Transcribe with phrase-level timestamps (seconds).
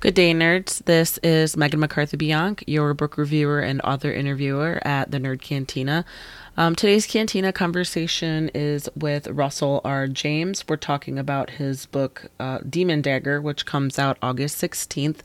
[0.00, 0.82] Good day, nerds.
[0.84, 6.06] This is Megan McCarthy Bianc, your book reviewer and author interviewer at the Nerd Cantina.
[6.56, 10.06] Um, today's Cantina conversation is with Russell R.
[10.08, 10.64] James.
[10.66, 15.18] We're talking about his book, uh, Demon Dagger, which comes out August 16th.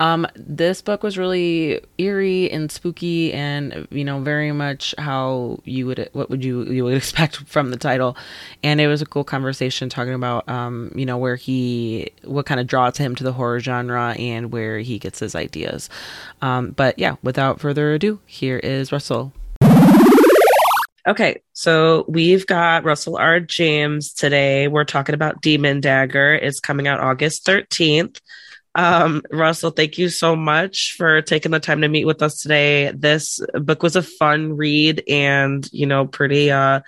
[0.00, 5.86] Um, this book was really eerie and spooky, and you know, very much how you
[5.86, 8.16] would what would you you would expect from the title.
[8.62, 12.60] And it was a cool conversation talking about um, you know where he what kind
[12.60, 15.88] of draws him to the horror genre and where he gets his ideas.
[16.42, 19.32] Um, but yeah, without further ado, here is Russell.
[21.06, 23.38] Okay, so we've got Russell R.
[23.38, 24.68] James today.
[24.68, 26.34] We're talking about Demon Dagger.
[26.34, 28.20] It's coming out August 13th.
[28.74, 32.90] Um, Russell, thank you so much for taking the time to meet with us today.
[32.90, 36.80] This book was a fun read and, you know, pretty uh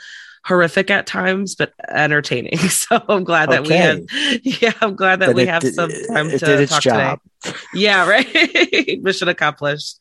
[0.46, 2.59] horrific at times, but entertaining.
[2.68, 3.70] So I'm glad that okay.
[3.70, 7.20] we had yeah, I'm glad that we have did, some time to talk job.
[7.42, 7.56] today.
[7.74, 9.02] Yeah, right.
[9.02, 9.98] Mission accomplished.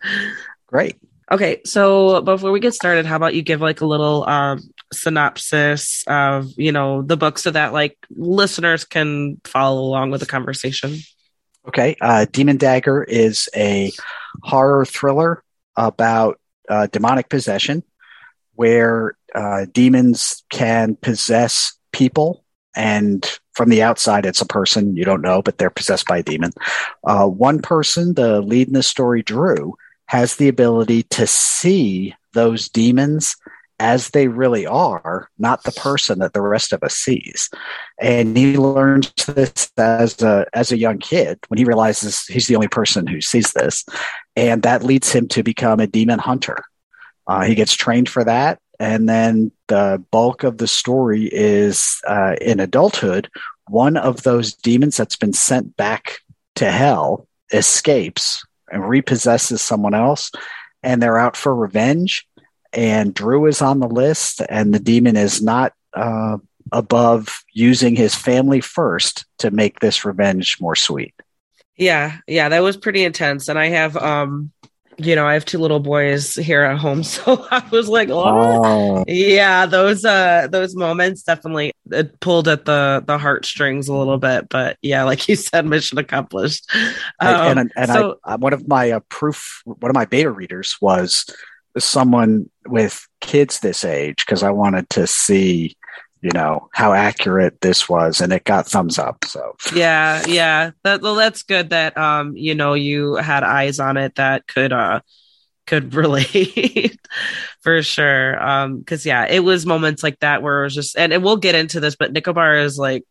[0.67, 0.97] Great.
[1.31, 4.61] Okay, so before we get started, how about you give like a little um,
[4.93, 10.27] synopsis of you know the book so that like listeners can follow along with the
[10.27, 10.97] conversation.
[11.67, 13.91] Okay, uh, Demon Dagger is a
[14.43, 15.43] horror thriller
[15.75, 17.83] about uh, demonic possession,
[18.53, 22.43] where uh, demons can possess people,
[22.75, 26.23] and from the outside, it's a person you don't know, but they're possessed by a
[26.23, 26.51] demon.
[27.03, 29.73] Uh, one person, the lead in the story, Drew
[30.05, 33.37] has the ability to see those demons
[33.79, 37.49] as they really are, not the person that the rest of us sees.
[37.99, 42.55] And he learns this as a as a young kid when he realizes he's the
[42.55, 43.85] only person who sees this,
[44.35, 46.63] and that leads him to become a demon hunter.
[47.27, 52.35] Uh, he gets trained for that, and then the bulk of the story is uh,
[52.41, 53.29] in adulthood.
[53.67, 56.19] One of those demons that's been sent back
[56.55, 60.31] to hell escapes and repossesses someone else,
[60.83, 62.27] and they're out for revenge.
[62.75, 66.37] And Drew is on the list, and the demon is not uh,
[66.71, 71.13] above using his family first to make this revenge more sweet.
[71.77, 73.47] Yeah, yeah, that was pretty intense.
[73.47, 74.51] And I have um
[74.97, 79.03] you know, I have two little boys here at home, so I was like, oh.
[79.07, 84.49] yeah, those uh those moments definitely it pulled at the the heartstrings a little bit,
[84.49, 86.69] but yeah, like you said, mission accomplished.
[87.19, 90.77] Um, and and so, I, one of my uh, proof, one of my beta readers
[90.81, 91.25] was
[91.77, 95.75] someone with kids this age because I wanted to see
[96.21, 99.55] you know how accurate this was and it got thumbs up so.
[99.75, 100.71] Yeah yeah.
[100.83, 104.73] That, well that's good that um you know you had eyes on it that could
[104.73, 105.01] uh
[105.67, 106.99] could relate
[107.61, 108.41] for sure.
[108.41, 111.37] Um because yeah it was moments like that where it was just and, and we'll
[111.37, 113.05] get into this but nicobar is like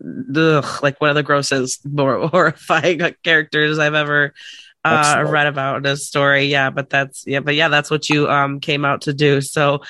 [0.00, 4.32] ugh, like one of the grossest more horrifying characters i've ever
[4.84, 6.44] uh, read about a story.
[6.44, 9.40] Yeah, but that's yeah, but yeah, that's what you um came out to do.
[9.40, 9.82] So,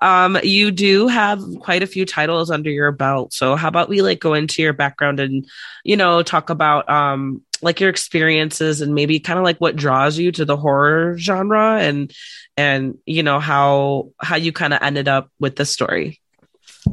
[0.00, 3.32] um, you do have quite a few titles under your belt.
[3.32, 5.46] So, how about we like go into your background and
[5.84, 10.18] you know talk about um like your experiences and maybe kind of like what draws
[10.18, 12.12] you to the horror genre and
[12.56, 16.20] and you know how how you kind of ended up with the story.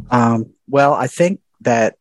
[0.09, 1.97] Um, well, I think that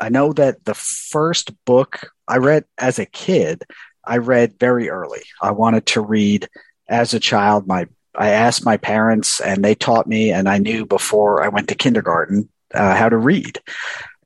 [0.00, 3.62] I know that the first book I read as a kid
[4.06, 5.22] I read very early.
[5.42, 6.48] I wanted to read
[6.88, 7.66] as a child.
[7.66, 11.68] My I asked my parents, and they taught me, and I knew before I went
[11.68, 13.60] to kindergarten uh, how to read.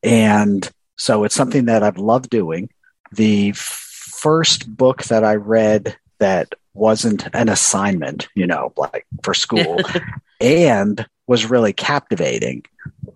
[0.02, 2.70] And so it's something that I've loved doing.
[3.12, 9.80] The first book that I read that wasn't an assignment, you know, like for school,
[10.40, 12.64] and was really captivating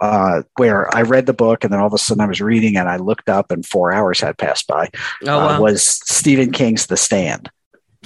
[0.05, 2.77] uh, where I read the book and then all of a sudden I was reading
[2.77, 4.91] and I looked up and four hours had passed by.
[5.27, 5.57] Oh, uh, wow.
[5.57, 7.51] uh, was Stephen King's The Stand.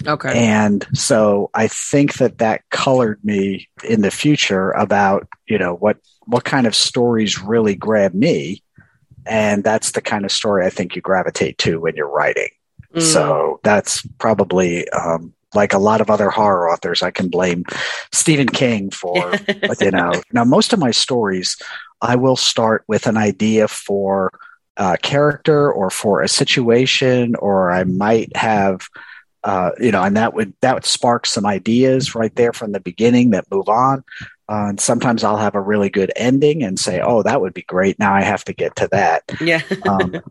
[0.06, 0.32] Okay.
[0.32, 5.96] And so I think that that colored me in the future about, you know, what,
[6.26, 8.62] what kind of stories really grab me.
[9.26, 12.50] And that's the kind of story I think you gravitate to when you're writing.
[12.94, 13.02] Mm.
[13.02, 17.64] So that's probably um, like a lot of other horror authors, I can blame
[18.12, 19.34] Stephen King for,
[19.80, 21.56] you know, now most of my stories,
[22.00, 24.32] I will start with an idea for
[24.76, 28.88] a character or for a situation, or I might have,
[29.42, 32.80] uh, you know, and that would, that would spark some ideas right there from the
[32.80, 34.04] beginning that move on.
[34.50, 37.64] Uh, and sometimes I'll have a really good ending and say, "Oh, that would be
[37.64, 39.22] great." Now I have to get to that.
[39.42, 39.60] Yeah.
[39.86, 40.22] um,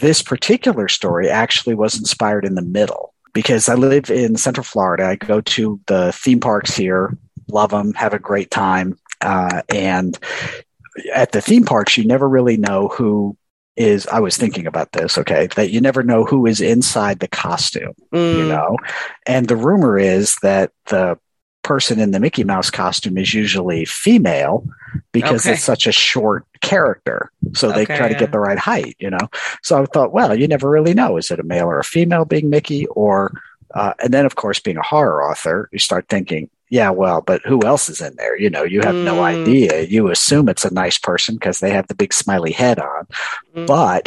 [0.00, 5.04] this particular story actually was inspired in the middle because I live in Central Florida.
[5.04, 7.18] I go to the theme parks here,
[7.48, 8.98] love them, have a great time.
[9.20, 10.18] Uh, and
[11.12, 13.36] at the theme parks, you never really know who
[13.76, 17.28] is I was thinking about this, okay, that you never know who is inside the
[17.28, 18.78] costume, Mm, you know?
[19.26, 21.18] And the rumor is that the
[21.66, 24.64] person in the Mickey Mouse costume is usually female
[25.12, 25.54] because Okay.
[25.54, 27.30] it's such a short character.
[27.54, 28.20] So they Okay, try to yeah.
[28.20, 29.28] get the right height, you know?
[29.62, 31.16] So I thought, well, you never really know.
[31.16, 32.86] Is it a male or a female being Mickey?
[32.86, 33.32] Or,
[33.74, 37.42] uh, and then of course, being a horror author, you start thinking, yeah, well, but
[37.44, 38.38] who else is in there?
[38.38, 39.24] You know, you have no Mm.
[39.24, 39.82] idea.
[39.82, 43.06] You assume it's a nice person because they have the big smiley head on
[43.56, 43.66] Mm.
[43.66, 44.02] but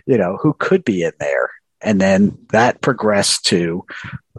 [0.06, 1.50] you know who could be in there
[1.82, 3.84] and then that progressed to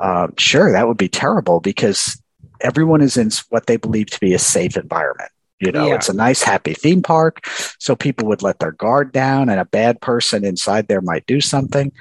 [0.02, 2.20] um, sure that would be terrible because
[2.62, 5.96] everyone is in what they believe to be a safe environment you know Yeah.
[5.96, 7.46] it's a nice happy theme park
[7.80, 11.42] so people would let their guard down and a bad person inside there might do
[11.42, 11.92] something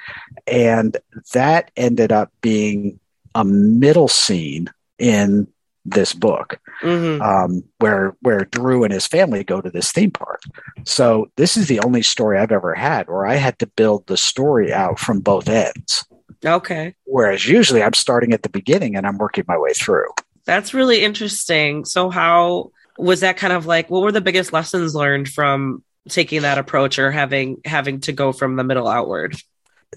[0.45, 0.97] and
[1.33, 2.99] that ended up being
[3.35, 4.67] a middle scene
[4.97, 5.47] in
[5.87, 7.21] this book mhm.
[7.21, 10.41] um, where where Drew and his family go to this theme park.
[10.85, 14.17] So this is the only story I've ever had where I had to build the
[14.17, 16.05] story out from both ends.
[16.45, 16.93] Okay.
[17.05, 20.09] Whereas usually I'm starting at the beginning and I'm working my way through.
[20.47, 21.85] That's really interesting.
[21.85, 23.91] So, how was that kind of like?
[23.91, 28.31] What were the biggest lessons learned from taking that approach, or having having to go
[28.31, 29.35] from the middle outward?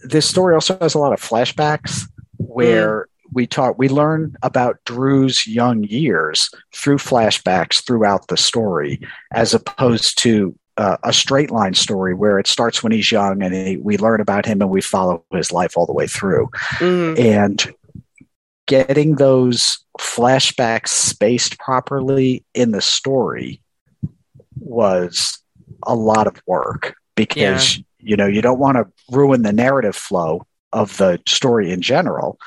[0.02, 2.02] This story also has a lot of flashbacks
[2.36, 9.00] where we talk we learn about Drew's young years through flashbacks throughout the story
[9.32, 13.54] as opposed to uh, a straight line story where it starts when he's young and
[13.54, 16.48] he, we learn about him and we follow his life all the way through.
[16.78, 17.18] Mhm.
[17.20, 17.74] and
[18.70, 23.60] getting those flashbacks spaced properly in the story
[24.58, 25.38] was
[25.82, 30.46] a lot of work because you know you don't want to ruin the narrative flow
[30.72, 32.38] of the story in general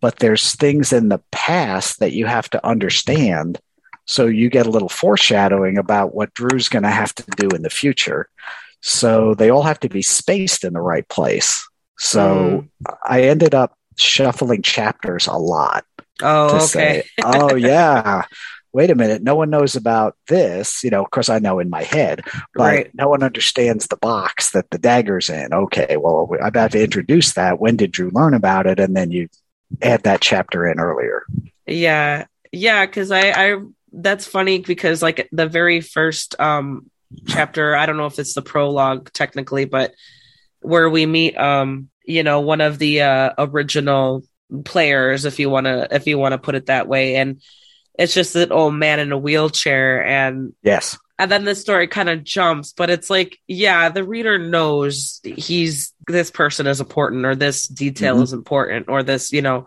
[0.00, 3.58] but there's things in the past that you have to understand.
[4.06, 7.62] So you get a little foreshadowing about what Drew's going to have to do in
[7.62, 8.28] the future.
[8.80, 11.66] So they all have to be spaced in the right place.
[11.98, 12.94] So hmm.
[13.04, 15.84] I ended up shuffling chapters a lot
[16.22, 17.02] Oh, okay.
[17.02, 18.24] say, oh yeah,
[18.72, 20.82] wait a minute, no one knows about this.
[20.82, 22.22] You know, of course I know in my head,
[22.56, 22.90] but Right.
[22.94, 25.52] no one understands the box that the dagger's in.
[25.52, 27.60] Okay, well I'm about to introduce that.
[27.60, 28.80] When did Drew learn about it?
[28.80, 29.28] And then you
[29.82, 31.24] add that chapter in earlier.
[31.66, 33.56] Yeah, yeah, because I, I
[33.92, 36.90] that's funny because like the very first um
[37.26, 39.94] chapter, I don't know if it's the prologue technically, but
[40.60, 44.24] where we meet um, you know, one of the uh original
[44.64, 47.16] players, if you wanna if you wanna put it that way.
[47.16, 47.40] And
[47.98, 50.96] it's just an old man in a wheelchair and Yes.
[51.18, 55.92] and then the story kind of jumps but it's like yeah the reader knows he's
[56.06, 58.22] this person is important or this detail Mhm.
[58.22, 59.66] is important or this you know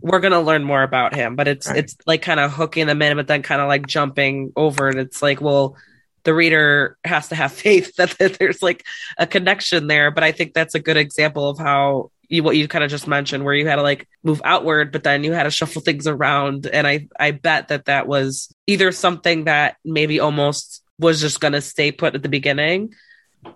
[0.00, 1.78] we're going to learn more about him but it's Right.
[1.78, 5.00] it's like kind of hooking them in but then kind of like jumping over and
[5.00, 5.76] it's like well
[6.24, 8.84] the reader has to have faith that, that there's like
[9.18, 10.10] a connection there.
[10.10, 13.06] But i think that's a good example of how you what you kind of just
[13.06, 16.06] mentioned where you had to like move outward but then you had to shuffle things
[16.06, 16.66] around.
[16.66, 21.52] And i i bet that that was either something that maybe almost was just going
[21.52, 22.94] to stay put at the beginning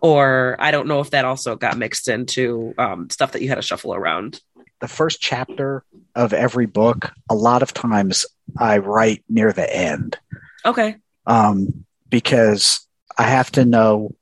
[0.00, 3.54] or i don't know if that also got mixed into um, stuff that you had
[3.56, 4.40] to shuffle around.
[4.80, 5.82] The first chapter
[6.14, 8.26] of every book, a lot of times
[8.56, 10.18] I write near the end.
[10.64, 10.96] okay.
[11.26, 14.14] Um, because I have to know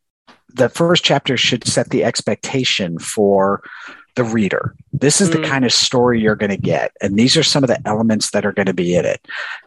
[0.54, 3.62] the first chapter should set the expectation for
[4.14, 4.74] the reader.
[4.92, 5.44] This is the Mm.
[5.44, 8.46] kind of story you're going to get, and these are some of the elements that
[8.46, 9.20] are going to be in it.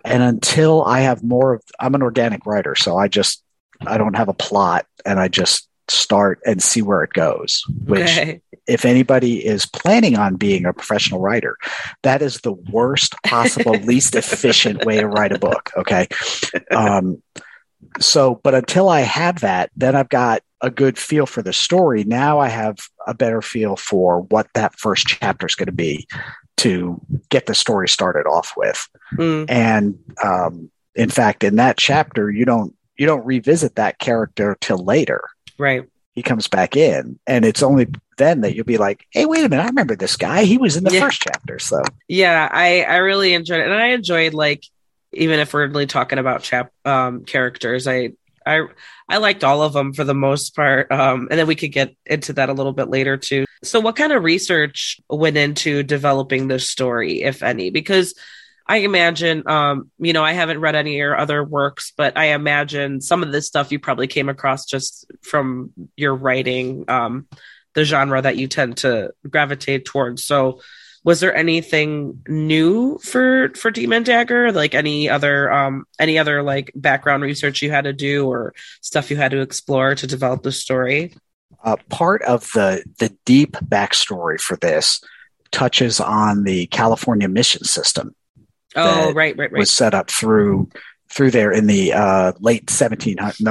[0.03, 3.43] And until I have more of, I'm an organic writer, so I just
[3.85, 7.63] I don't have a plot, and I just start and see where it goes.
[7.85, 11.57] Which okay if anybody is planning on being a professional writer,
[12.03, 15.71] that is the worst possible, least efficient way to write a book.
[15.75, 16.07] Okay.
[16.69, 17.21] Um,
[17.99, 22.03] so, but until I have that, then I've got a good feel for the story.
[22.03, 26.07] Now I have a better feel for what that first chapter is going to be
[26.57, 28.85] to get the story started off with.
[29.13, 34.57] Mm, And um, in fact, in that chapter, you don't you don't revisit that character
[34.59, 35.21] till later
[35.57, 35.83] right
[36.15, 39.47] he comes back in and it's only then that you'll be like hey wait a
[39.47, 40.99] minute i remember this guy he was in the Yeah.
[40.99, 44.65] first chapter so yeah i i really enjoyed it and i enjoyed like
[45.13, 48.11] even if we're really talking about chap um characters i
[48.45, 48.61] i
[49.07, 51.95] i liked all of them for the most part um and then we could get
[52.05, 53.45] into that a little bit later too.
[53.63, 57.69] So what kind of research went into developing this story if any?
[57.69, 58.13] Because
[58.67, 62.25] i imagine um you know i haven't read any of your other works but i
[62.25, 67.25] imagine some of this stuff you probably came across just from your writing um
[67.73, 70.23] the genre that you tend to gravitate towards.
[70.23, 70.61] So
[71.03, 76.71] was there anything new for for demon dagger like any other um any other like
[76.75, 80.51] background research you had to do or stuff you had to explore to develop the
[80.51, 81.13] story
[81.63, 85.01] Uh, part of the the deep backstory for this
[85.51, 88.15] touches on the California mission system.
[88.75, 89.59] Oh, right, right, right.
[89.59, 90.69] Was set up through
[91.09, 93.41] through there in the uh, late 1700s,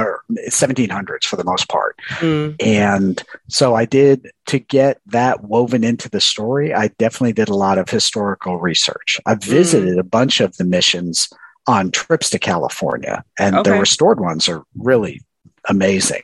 [0.49, 1.97] 1700s for the most part.
[2.19, 2.55] Mm.
[2.59, 6.73] And so I did to get that woven into the story.
[6.73, 9.19] I definitely did a lot of historical research.
[9.25, 9.99] I visited mm.
[9.99, 11.29] a bunch of the missions
[11.67, 13.71] on trips to California, and okay.
[13.71, 15.21] the restored ones are really
[15.67, 16.23] amazing.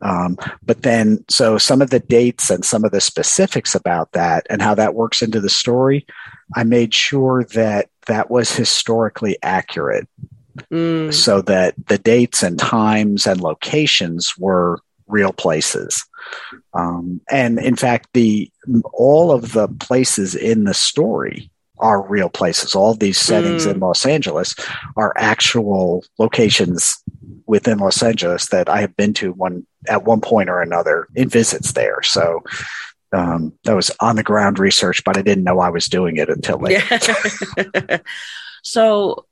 [0.00, 4.46] Um, but then, so some of the dates and some of the specifics about that
[4.50, 6.04] and how that works into the story,
[6.56, 10.08] I made sure that that was historically accurate
[10.70, 11.12] mm.
[11.12, 16.04] so that the dates and times and locations were real places.
[16.74, 18.50] Um, and in fact, the
[18.92, 22.74] all of the places in the story are real places.
[22.74, 23.72] All these settings mm.
[23.72, 24.54] in Los Angeles
[24.96, 27.02] are actual locations
[27.46, 31.28] within Los Angeles that I have been to one at one point or another in
[31.28, 32.00] visits there.
[32.02, 32.42] So
[33.12, 36.28] um, that was on the ground research, but I didn't know I was doing it
[36.28, 36.84] until later.
[36.90, 37.98] Yeah.
[38.62, 39.26] so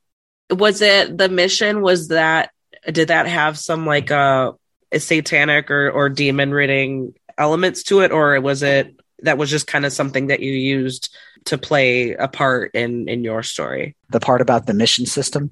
[0.50, 1.82] was it the mission?
[1.82, 2.50] Was that
[2.90, 4.52] did that have some like uh,
[4.92, 9.66] a satanic or or demon ridding elements to it, or was it that was just
[9.66, 11.14] kind of something that you used
[11.44, 15.50] to play a part in in your story the part about the mission system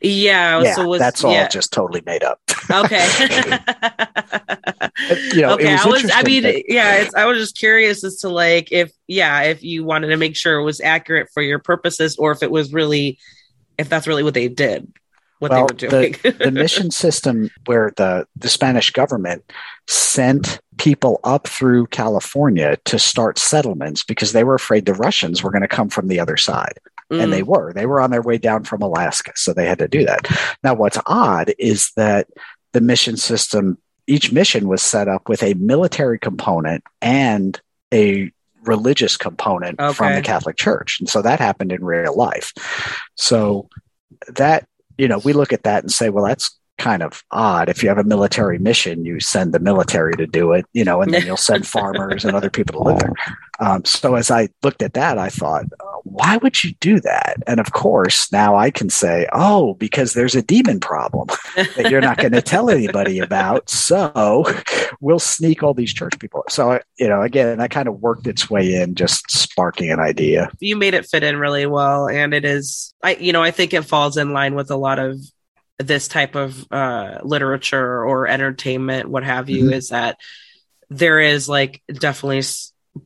[0.00, 1.46] yeah, yeah so was, that's all yeah.
[1.48, 3.06] just totally made up okay
[5.34, 8.16] you know okay i was i mean that, yeah it's, i was just curious as
[8.16, 11.58] to like if yeah if you wanted to make sure it was accurate for your
[11.58, 13.18] purposes or if it was really
[13.78, 14.92] if that's really what they did
[15.38, 16.12] what well, they were doing.
[16.22, 19.44] the, the mission system where the, the Spanish government
[19.86, 25.50] sent people up through California to start settlements because they were afraid the Russians were
[25.50, 26.78] going to come from the other side.
[27.12, 27.22] Mm.
[27.22, 27.46] And they mm.
[27.46, 27.72] were.
[27.72, 29.32] They were on their way down from Alaska.
[29.36, 30.26] So they had to do that.
[30.62, 32.28] Now, what's odd is that
[32.72, 37.60] the mission system, each mission was set up with a military component and
[37.92, 38.32] a
[38.66, 39.94] religious component okay.
[39.94, 40.98] from the Catholic Church.
[41.00, 42.52] And so that happened in real life.
[43.14, 43.68] So
[44.28, 44.66] that
[44.98, 47.68] you know, we look at that and say, well, that's kind of odd.
[47.68, 51.00] If you have a military mission, you send the military to do it, you know,
[51.00, 53.12] and then you'll send farmers and other people to live there.
[53.58, 55.66] Um, so as I looked at that, I thought,
[56.04, 57.36] why would you do that?
[57.46, 62.00] And of course, now I can say, oh, because there's a demon problem that you're
[62.00, 63.68] not going to tell anybody about.
[63.68, 64.44] So
[65.00, 66.44] we'll sneak all these church people.
[66.48, 70.50] So, you know, again, that kind of worked its way in, just sparking an idea.
[70.60, 72.08] You made it fit in really well.
[72.08, 74.98] And it is, I, you know, I think it falls in line with a lot
[74.98, 75.18] of
[75.78, 79.74] this type of uh, literature or entertainment, what have you, mm-hmm.
[79.74, 80.18] is that
[80.88, 82.42] there is like definitely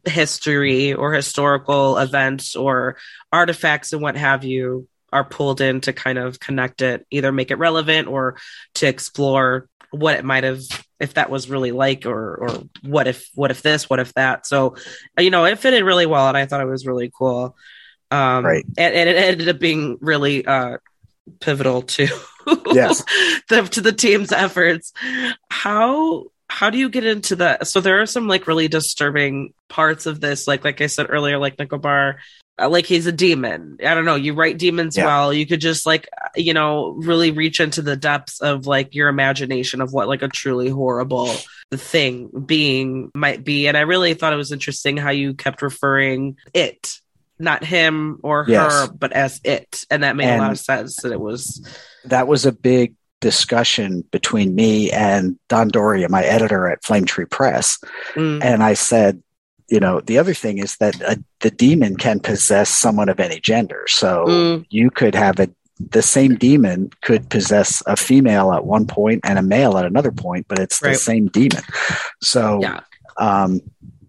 [0.04, 2.96] history or historical events or
[3.32, 7.50] artifacts and what have you are pulled in to kind of connect it, either make
[7.50, 8.36] it relevant or
[8.74, 10.60] to explore what it might have
[11.00, 14.46] if that was really like or or what if what if this what if that.
[14.46, 14.76] So
[15.18, 17.56] you know it fitted really well and i thought it was really cool.
[18.10, 18.64] Um right.
[18.78, 20.78] and, and it ended up being really uh
[21.40, 22.06] pivotal to
[22.72, 23.04] yes
[23.48, 24.92] the, to the team's efforts.
[25.50, 30.06] How how do you get into that so there are some like really disturbing parts
[30.06, 32.18] of this like like i said earlier like nicobar
[32.60, 35.06] uh, like he's a demon i don't know you write demons yeah.
[35.06, 39.08] well you could just like you know really reach into the depths of like your
[39.08, 41.32] imagination of what like a truly horrible
[41.72, 46.36] thing being might be and i really thought it was interesting how you kept referring
[46.52, 47.00] it
[47.40, 48.70] not him or yes.
[48.70, 49.84] her, but as it.
[49.90, 51.66] And that made and a lot of sense that it was.
[52.04, 57.26] That was a big discussion between me and Don D'Auria, my editor at Flame Tree
[57.26, 57.78] Press.
[58.14, 58.42] Mm.
[58.42, 59.22] And I said,
[59.68, 63.38] you know, the other thing is that a, the demon can possess someone of any
[63.40, 63.84] gender.
[63.86, 64.66] So mm.
[64.68, 65.48] you could have a
[65.88, 70.12] the same demon could possess a female at one point and a male at another
[70.12, 70.92] point, but it's right.
[70.92, 71.62] the same demon.
[72.20, 72.80] So, yeah.
[73.16, 73.62] um,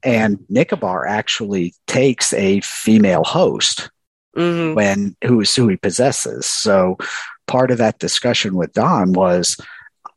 [0.03, 3.89] and Nicobar actually takes a female host
[4.35, 4.75] mm-hmm.
[4.75, 6.45] when who is who he possesses.
[6.45, 6.97] So
[7.51, 9.57] part of that discussion with Don was,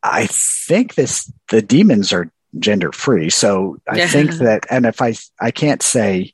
[0.04, 3.28] I think this the demons are gender free.
[3.28, 4.06] So I yeah.
[4.06, 6.30] think that, and if I I can't say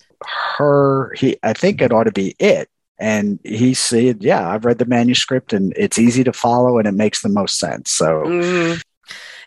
[0.58, 2.68] her, he I think it ought to be it.
[2.98, 6.92] And he said, "Yeah, I've read the manuscript, and it's easy to follow, and it
[6.92, 8.78] makes the most sense." So, mm-hmm.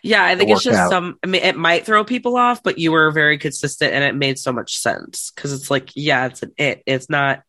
[0.02, 0.90] Yeah, I think it's just out.
[0.90, 1.20] some.
[1.22, 4.40] I mean, it might throw people off, but you were very consistent, and it made
[4.40, 6.82] so much sense because it's like, yeah, it's an it.
[6.84, 7.44] It's not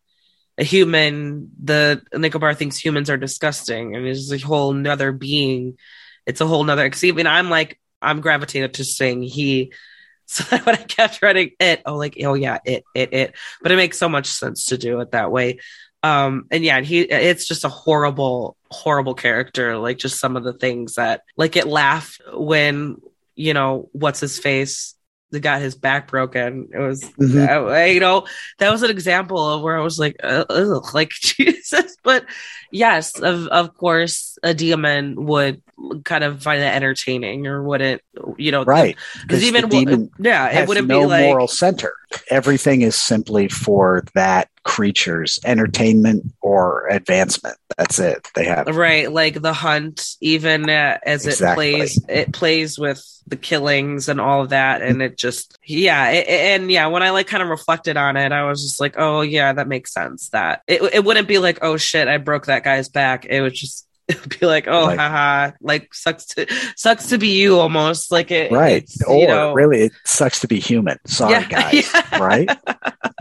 [0.58, 1.50] a human.
[1.62, 5.78] The Nicobar thinks humans are disgusting, and it's a whole nother being.
[6.26, 6.90] It's a whole nother.
[7.02, 9.72] Even I'm like, I'm gravitated to saying he.
[10.28, 13.34] So when I kept writing it, oh, like, oh yeah, it, it, it.
[13.62, 15.60] But it makes so much sense to do it that way.
[16.02, 19.78] Um, and yeah, he it's just a horrible, horrible character.
[19.78, 22.96] Like just some of the things that like it laughed when,
[23.36, 24.95] you know, what's his face
[25.40, 26.68] got his back broken.
[26.72, 27.68] It was, mm-hmm.
[27.68, 28.26] I, you know,
[28.58, 31.96] that was an example of where I was like, ugh, like Jesus.
[32.02, 32.24] But
[32.70, 35.62] yes, of of course, a demon would
[36.04, 38.02] kind of find that entertaining or wouldn't,
[38.38, 38.96] you know, right?
[39.22, 41.94] Because even yeah, it wouldn't no be like moral center.
[42.30, 47.56] Everything is simply for that creature's entertainment or advancement.
[47.78, 48.28] That's it.
[48.34, 51.74] They have right, like the hunt, even uh, as exactly.
[51.74, 56.10] it plays, it plays with the killings and all of that, and it just yeah,
[56.10, 58.96] it, and yeah, when I like kind of reflected on it, I was just like,
[58.98, 60.30] oh yeah, that makes sense.
[60.30, 63.24] That it it wouldn't be like, oh shit, I broke that guy's back.
[63.24, 63.86] It was just
[64.40, 64.98] be like, oh, right.
[64.98, 66.46] haha, like sucks to
[66.76, 68.52] sucks to be you almost like it.
[68.52, 68.88] Right.
[69.06, 70.98] Or you know, really, it sucks to be human.
[71.06, 71.92] Sorry, yeah, guys.
[71.92, 72.18] Yeah.
[72.18, 72.50] Right.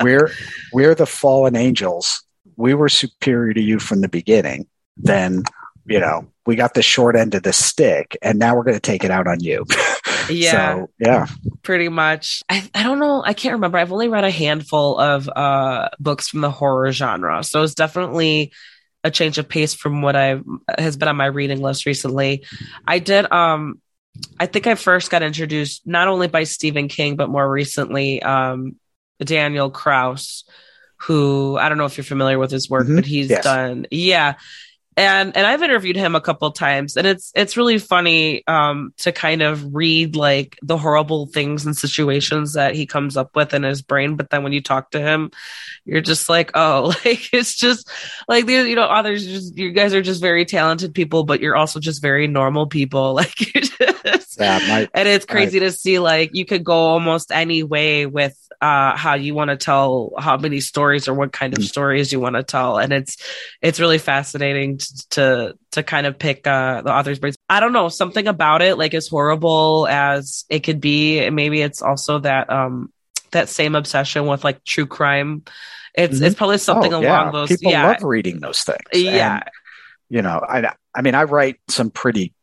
[0.01, 0.31] we're
[0.73, 2.23] we're the fallen angels.
[2.55, 4.67] We were superior to you from the beginning.
[4.97, 5.43] Then
[5.85, 8.79] you know we got the short end of the stick, and now we're going to
[8.79, 9.65] take it out on you.
[10.29, 10.75] yeah.
[10.75, 11.27] So, yeah.
[11.63, 12.43] Pretty much.
[12.49, 13.23] I, I don't know.
[13.25, 13.77] I can't remember.
[13.79, 18.53] I've only read a handful of uh, books from the horror genre, so it's definitely
[19.05, 20.41] a change of pace from what I
[20.79, 22.43] has been on my reading list recently.
[22.87, 23.79] I did um
[24.39, 28.77] I think I first got introduced not only by Stephen King but more recently um
[29.19, 30.43] Daniel Kraus
[30.97, 32.95] who I don't know if you're familiar with his work mm-hmm.
[32.95, 33.43] but he's yes.
[33.43, 34.33] done yeah
[34.97, 39.11] and and I've interviewed him a couple times, and it's it's really funny um, to
[39.11, 43.63] kind of read like the horrible things and situations that he comes up with in
[43.63, 44.15] his brain.
[44.15, 45.31] But then when you talk to him,
[45.83, 47.89] you're just like, oh, like it's just
[48.27, 51.79] like you know, others just you guys are just very talented people, but you're also
[51.79, 53.19] just very normal people.
[53.25, 53.55] Like,
[54.39, 58.37] yeah, my, and it's crazy to see like you could go almost any way with
[58.61, 61.67] uh, how you want to tell how many stories or what kind of mm.
[61.67, 63.17] stories you want to tell, and it's
[63.61, 67.37] it's really fascinating to to, to kind of pick uh, the author's brains.
[67.49, 71.19] I don't know something about it, like as horrible as it could be.
[71.19, 72.91] And maybe it's also that um
[73.31, 75.43] that same obsession with like true crime.
[75.93, 76.25] It's mm-hmm.
[76.25, 77.31] it's probably something oh, along yeah.
[77.31, 77.49] those.
[77.49, 77.87] People yeah.
[77.87, 78.79] love reading those things.
[78.93, 79.43] Yeah, and,
[80.09, 82.33] you know, I I mean, I write some pretty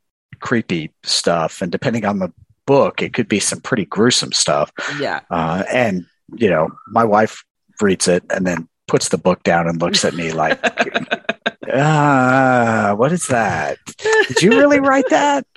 [0.41, 2.33] creepy stuff, and depending on the
[2.67, 4.71] book, it could be some pretty gruesome stuff.
[4.99, 5.21] Yeah.
[5.31, 7.45] Uh, and, you know, my wife
[7.81, 10.61] reads it and then puts the book down and looks at me like,
[11.73, 13.79] ah, what is that?
[14.29, 15.47] Did you really write that?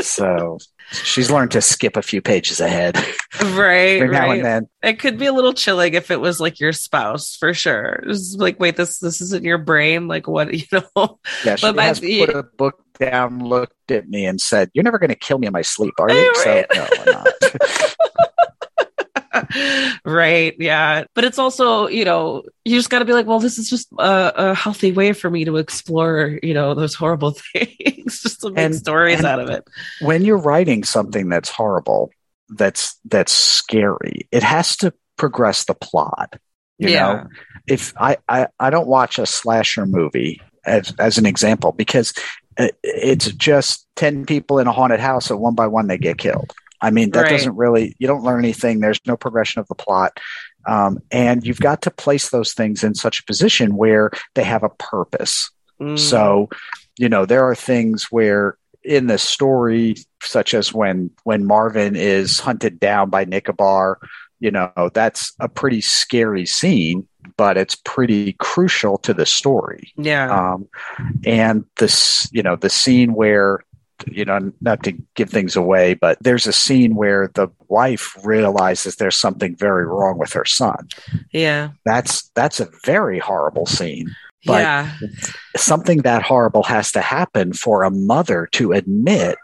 [0.00, 0.58] So
[0.92, 2.96] she's learned to skip a few pages ahead.
[3.40, 4.00] Right.
[4.00, 4.10] right.
[4.10, 4.68] now and then.
[4.82, 8.02] It could be a little chilling if it was like your spouse for sure.
[8.06, 10.06] It's like, wait, this this isn't your brain.
[10.06, 11.18] Like what you know?
[11.44, 14.98] Yeah, she but has put a book down, looked at me, and said, "You're never
[14.98, 16.66] going to kill me in my sleep, are you?" Right.
[16.72, 17.96] So no, I'm not.
[20.04, 21.04] right yeah.
[21.14, 23.90] But it's also you know you just got to be like well this is just
[23.98, 28.50] a, a, healthy way for me to explore you know those horrible things just to
[28.50, 29.64] make and, stories and out of it.
[30.00, 32.10] when you're writing something that's horrible
[32.50, 36.38] that's that's scary it has to progress the plot
[36.78, 37.12] you yeah.
[37.12, 37.26] know?
[37.66, 42.12] If I, I i don't watch a slasher movie as as an example because
[42.58, 46.18] uh, it's just 10 people in a haunted house and one by one they get
[46.18, 47.30] killed i mean that right.
[47.30, 48.80] doesn't really you don't learn anything.
[48.80, 50.18] There's no progression of the plot.
[50.66, 54.62] Um, and you've got to place those things in such a position where they have
[54.62, 55.50] a purpose.
[55.80, 55.98] Mm.
[55.98, 56.48] so
[56.98, 62.38] you know there are things where in the story such as when when marvin is
[62.38, 63.98] hunted down by nicobar
[64.38, 69.92] you know that's a pretty scary scene but it's pretty crucial to the story.
[69.96, 70.52] Yeah.
[70.52, 70.68] Um,
[71.24, 73.60] and this you know the scene where
[74.08, 78.96] you know not to give things away but there's a scene where the wife realizes
[78.96, 80.88] there's something very wrong with her son
[81.32, 84.08] yeah that's that's a very horrible scene
[84.44, 84.90] but yeah.
[85.56, 89.38] something that horrible has to happen for a mother to admit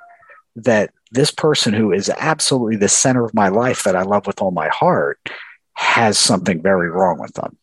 [0.56, 4.42] that this person who is absolutely the center of my life that I love with
[4.42, 5.30] all my heart
[5.74, 7.56] has something very wrong with them.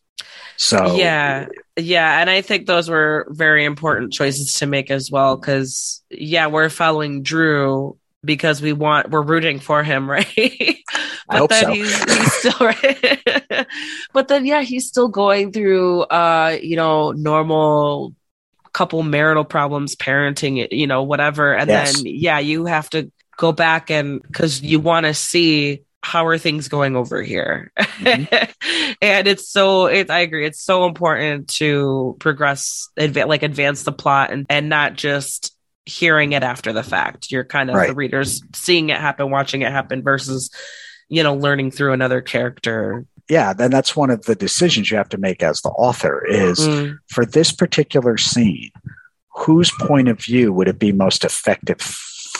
[0.56, 5.36] So yeah, yeah, and I think those were very important choices to make as well.
[5.36, 10.78] Because yeah, we're following Drew because we want we're rooting for him, right?
[11.28, 11.72] but then so.
[11.72, 13.66] he's he's still right.
[14.12, 18.14] but then yeah, he's still going through uh, you know, normal
[18.72, 21.54] couple marital problems, parenting, you know, whatever.
[21.54, 21.96] And yes.
[21.96, 26.38] then yeah, you have to go back and because you want to see how are
[26.38, 28.94] things going over here mm-hmm.
[29.02, 33.92] and it's so it, i agree it's so important to progress adva- like advance the
[33.92, 37.88] plot and, and not just hearing it after the fact you're kind of right.
[37.88, 40.50] the readers seeing it happen watching it happen versus
[41.08, 45.08] you know learning through another character yeah then that's one of the decisions you have
[45.08, 46.96] to make as the author is mm.
[47.08, 48.70] for this particular scene
[49.34, 51.80] whose point of view would it be most effective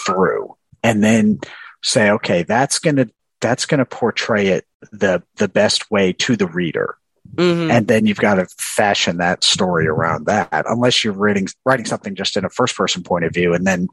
[0.07, 1.41] through and then
[1.87, 3.11] say, okay, that's going to
[3.47, 6.97] that's going to portray it the the best way to the reader.
[7.37, 7.71] Mhm.
[7.71, 12.17] And then you've got to fashion that story around that, unless you're writing writing something
[12.17, 13.89] just in a first person point of view, and then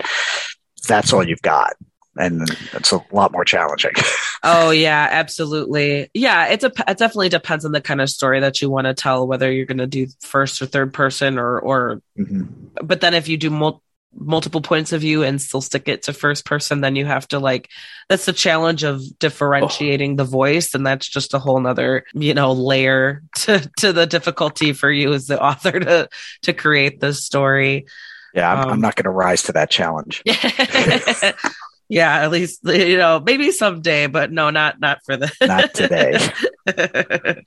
[0.88, 1.74] that's all you've got,
[2.18, 3.94] and it's a lot more challenging.
[4.46, 6.10] Oh yeah, absolutely.
[6.14, 8.94] Yeah, it's a it definitely depends on the kind of story that you want to
[8.94, 12.02] tell, whether you're going to do first or third person, or or.
[12.20, 12.50] Mhm.
[12.84, 13.82] But then if you do mul-
[14.16, 17.40] multiple points of view and still stick it to first person, then you have to
[17.40, 17.70] like
[18.10, 22.52] that's the challenge of differentiating the voice, and that's just a whole nother you know
[22.52, 26.10] layer to to the difficulty for you as the author to
[26.44, 27.86] to create this story.
[28.34, 30.24] Yeah, I'm, Um, I'm not going to rise to that challenge.
[31.88, 36.18] yeah, at least you know maybe someday, but no, not not for the Not today.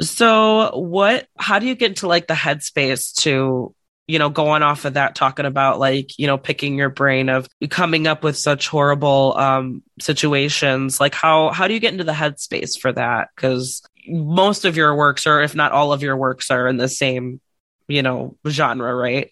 [0.00, 3.74] so what how do you get into like the headspace to
[4.08, 7.46] you know going off of that talking about like you know picking your brain of
[7.70, 12.12] coming up with such horrible um situations like how how do you get into the
[12.12, 16.50] headspace for that because most of your works or if not all of your works
[16.50, 17.40] are in the same
[17.86, 19.30] you know genre right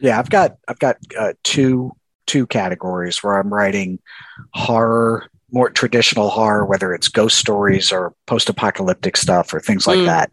[0.00, 1.92] Yeah, I've got I've got uh, two
[2.26, 3.98] two categories where I'm writing
[4.54, 10.06] horror, more traditional horror, whether it's ghost stories or post-apocalyptic stuff or things like Mm.
[10.06, 10.30] that,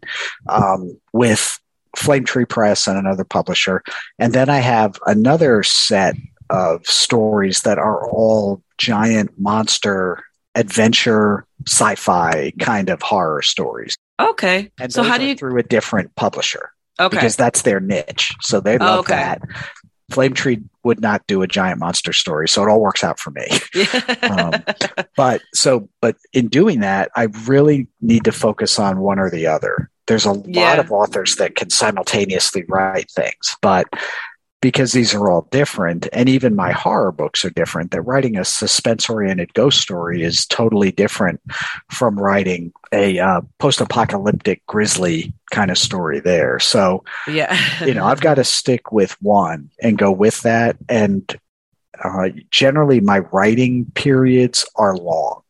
[0.48, 1.58] um, with
[1.96, 3.82] Flame Tree Press and another publisher,
[4.18, 6.14] and then I have another set
[6.50, 10.22] of stories that are all giant monster
[10.54, 13.96] adventure sci-fi kind of horror stories.
[14.20, 18.32] okay And so how do you through a different publisher okay because that's their niche.
[18.42, 19.14] So they Oh, love okay.
[19.14, 19.40] that.
[20.10, 23.30] Flame Tree would not do a giant monster story, so it all works out for
[23.30, 23.46] me.
[24.22, 24.52] Um,
[25.16, 29.46] but so, but in doing that, I really need to focus on one or the
[29.46, 29.90] other.
[30.12, 30.60] There's a Yeah.
[30.68, 33.86] lot of authors that can simultaneously write things, but
[34.60, 38.44] because these are all different, and even my horror books are different, that writing a
[38.44, 41.40] suspense oriented ghost story is totally different
[41.90, 46.60] from writing a uh, post apocalyptic grizzly kind of story there.
[46.60, 50.76] So, yeah you know, I've got to stick with one and go with that.
[50.90, 51.34] And
[52.04, 55.40] uh, generally, my writing periods are long.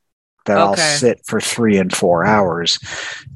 [0.46, 2.78] That I'll sit for three and four hours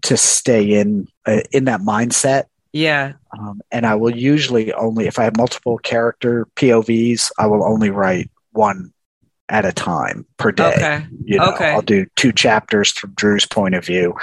[0.03, 2.45] to stay in uh, in that mindset.
[2.73, 7.65] yeah Um, and I will usually only, if I have multiple character POVs, I will
[7.65, 8.93] only write one
[9.49, 10.75] at a time per day.
[10.75, 11.71] okay You know, Okay.
[11.73, 14.15] I'll do two chapters from Drew's point of view.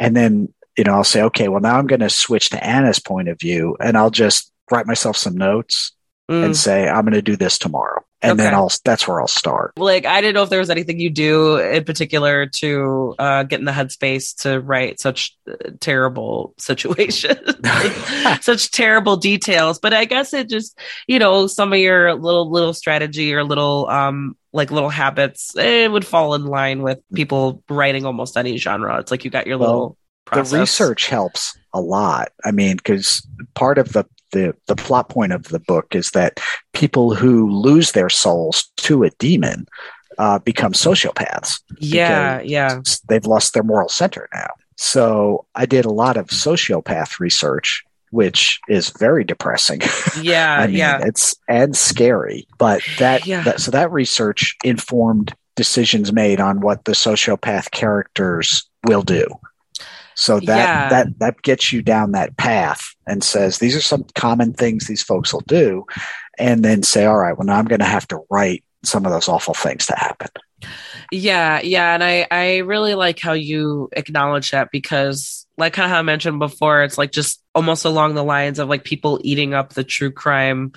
[0.00, 2.98] And then, you know, I'll say, okay, well, now I'm going to switch to Anna's
[2.98, 5.92] point of view and I'll just write myself some notes
[6.30, 6.44] Mm.
[6.44, 8.00] and say, I'm going to do this tomorrow.
[8.22, 9.74] And then I'll, that's where I'll start.
[9.76, 13.58] like I didn't know if there was anything you do in particular to uh, get
[13.58, 17.38] in the headspace to write such uh, terrible situations,
[18.40, 19.78] such terrible details.
[19.78, 23.88] But I guess it just, you know, some of your little little strategy or little
[23.88, 28.98] um like little habits, it would fall in line with people writing almost any genre.
[29.00, 30.50] It's like you got your Well, little process.
[30.50, 32.32] The research helps a lot.
[32.44, 36.40] I mean, because part of the, the, the plot point of the book is that
[36.72, 39.66] people who lose their souls to a demon
[40.18, 41.60] uh, become sociopaths.
[41.78, 42.80] Yeah, yeah.
[43.08, 44.48] they've lost their moral center now.
[44.76, 49.80] So I did a lot of sociopath research, which is very depressing.
[50.20, 51.00] Yeah, I mean, yeah.
[51.02, 52.46] it's and scary.
[52.58, 53.42] But that, Yeah.
[53.44, 59.26] that so that research informed decisions made on what the sociopath characters will do.
[60.14, 60.88] So that Yeah.
[60.90, 65.02] that that gets you down that path and says these are some common things these
[65.02, 65.84] folks will do,
[66.38, 69.12] and then say, all right, well now I'm going to have to write some of
[69.12, 70.28] those awful things to happen.
[71.10, 75.90] Yeah, yeah, and I I really like how you acknowledge that because like kind of
[75.90, 79.54] how I mentioned before, it's like just almost along the lines of like people eating
[79.54, 80.72] up the true crime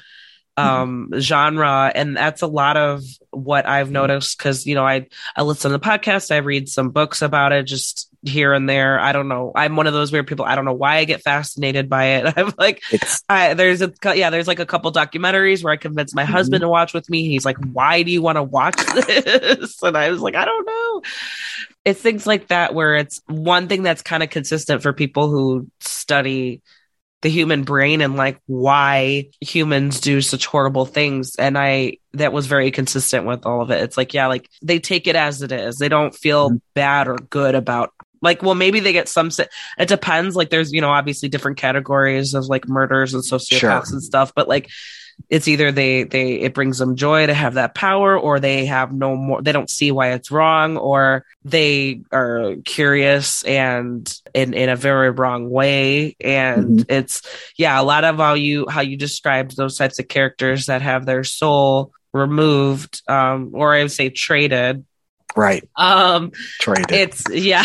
[0.58, 5.42] um genre and that's a lot of what I've noticed cuz you know I I
[5.44, 9.00] listen to podcasts I read some books about it just here and there.
[9.00, 9.52] I don't know.
[9.56, 10.46] I'm one of those weird people.
[10.46, 12.34] I don't know why I get fascinated by it.
[12.38, 12.84] I'm like
[13.30, 16.28] I, there's a yeah, there's like a couple documentaries where I convinced my Mhm.
[16.30, 17.28] husband to watch with me.
[17.30, 18.76] He's like, "Why do you want to watch
[19.08, 21.02] this?" And I was like, "I don't know."
[21.86, 25.68] It's things like that where it's one thing that's kind of consistent for people who
[25.82, 26.62] study
[27.22, 32.46] the human brain and like why humans do such horrible things and i that was
[32.46, 35.52] very consistent with all of it it's like yeah like they take it as it
[35.52, 36.62] is they don't feel Mhm.
[36.76, 39.30] bad or good about like well maybe they get some
[39.78, 43.84] it depends like there's you know obviously different categories of like murders and sociopaths Sure.
[43.92, 44.70] and stuff but like
[45.30, 48.92] it's either they they it brings them joy to have that power or they have
[48.92, 54.68] no more they don't see why it's wrong or they are curious and in in
[54.68, 57.22] a very wrong way and it's
[57.58, 61.06] yeah a lot of how you how you described those types of characters that have
[61.06, 64.86] their soul removed um or i would say traded
[65.36, 65.68] Right.
[65.76, 66.92] Um, Traded.
[66.92, 67.64] it's yeah.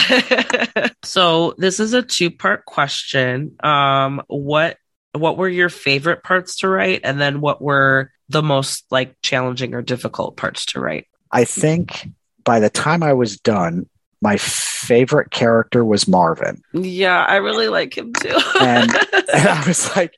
[1.02, 3.56] so this is a two part question.
[3.62, 4.76] Um, what
[5.12, 9.74] what were your favorite parts to write, and then what were the most like challenging
[9.74, 11.06] or difficult parts to write?
[11.32, 12.08] I think
[12.44, 13.88] by the time I was done,
[14.22, 16.62] my favorite character was Marvin.
[16.72, 18.38] Yeah, I really like him too.
[18.60, 20.14] And- And I was like,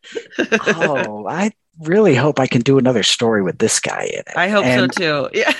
[0.66, 4.36] oh, I really hope I can do another story with this guy in it.
[4.36, 5.38] I hope and, so too.
[5.38, 5.52] Yeah.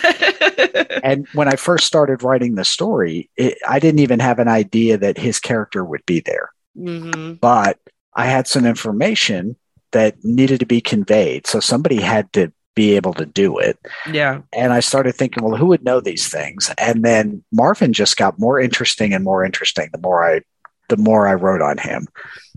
[1.03, 4.99] And when I first started writing the story, it, I didn't even have an idea
[4.99, 6.51] that his character would be there.
[6.77, 7.79] hmm But
[8.15, 9.57] I had some information
[9.93, 11.47] that needed to be conveyed.
[11.47, 13.79] So somebody had to be able to do it.
[14.11, 14.41] Yeah.
[14.53, 16.71] And I started thinking, well, who would know these things?
[16.79, 20.41] And then Marvin just got more interesting and more interesting the more I
[20.89, 22.07] the more I wrote on him.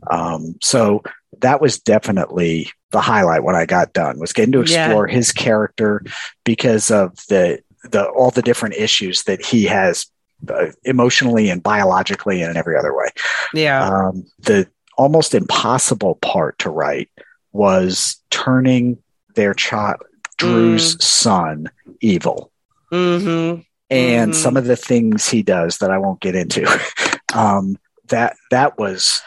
[0.10, 1.04] Um, so
[1.41, 4.86] that was definitely the highlight when I got done was getting to Yeah.
[4.86, 6.02] explore his character
[6.43, 10.08] because of the the all the different issues that he has
[10.50, 13.08] uh, emotionally and biologically and in every other way.
[13.54, 13.88] Yeah.
[13.88, 14.67] Um, the
[14.98, 17.10] almost impossible part to write
[17.52, 18.98] was turning
[19.36, 20.02] their child,
[20.38, 21.69] Drew's son,
[22.02, 22.52] evil.
[22.89, 23.56] hmm
[23.89, 24.36] And Mhm.
[24.36, 26.65] some of the things he does that I won't get into,
[27.34, 29.21] um, that that was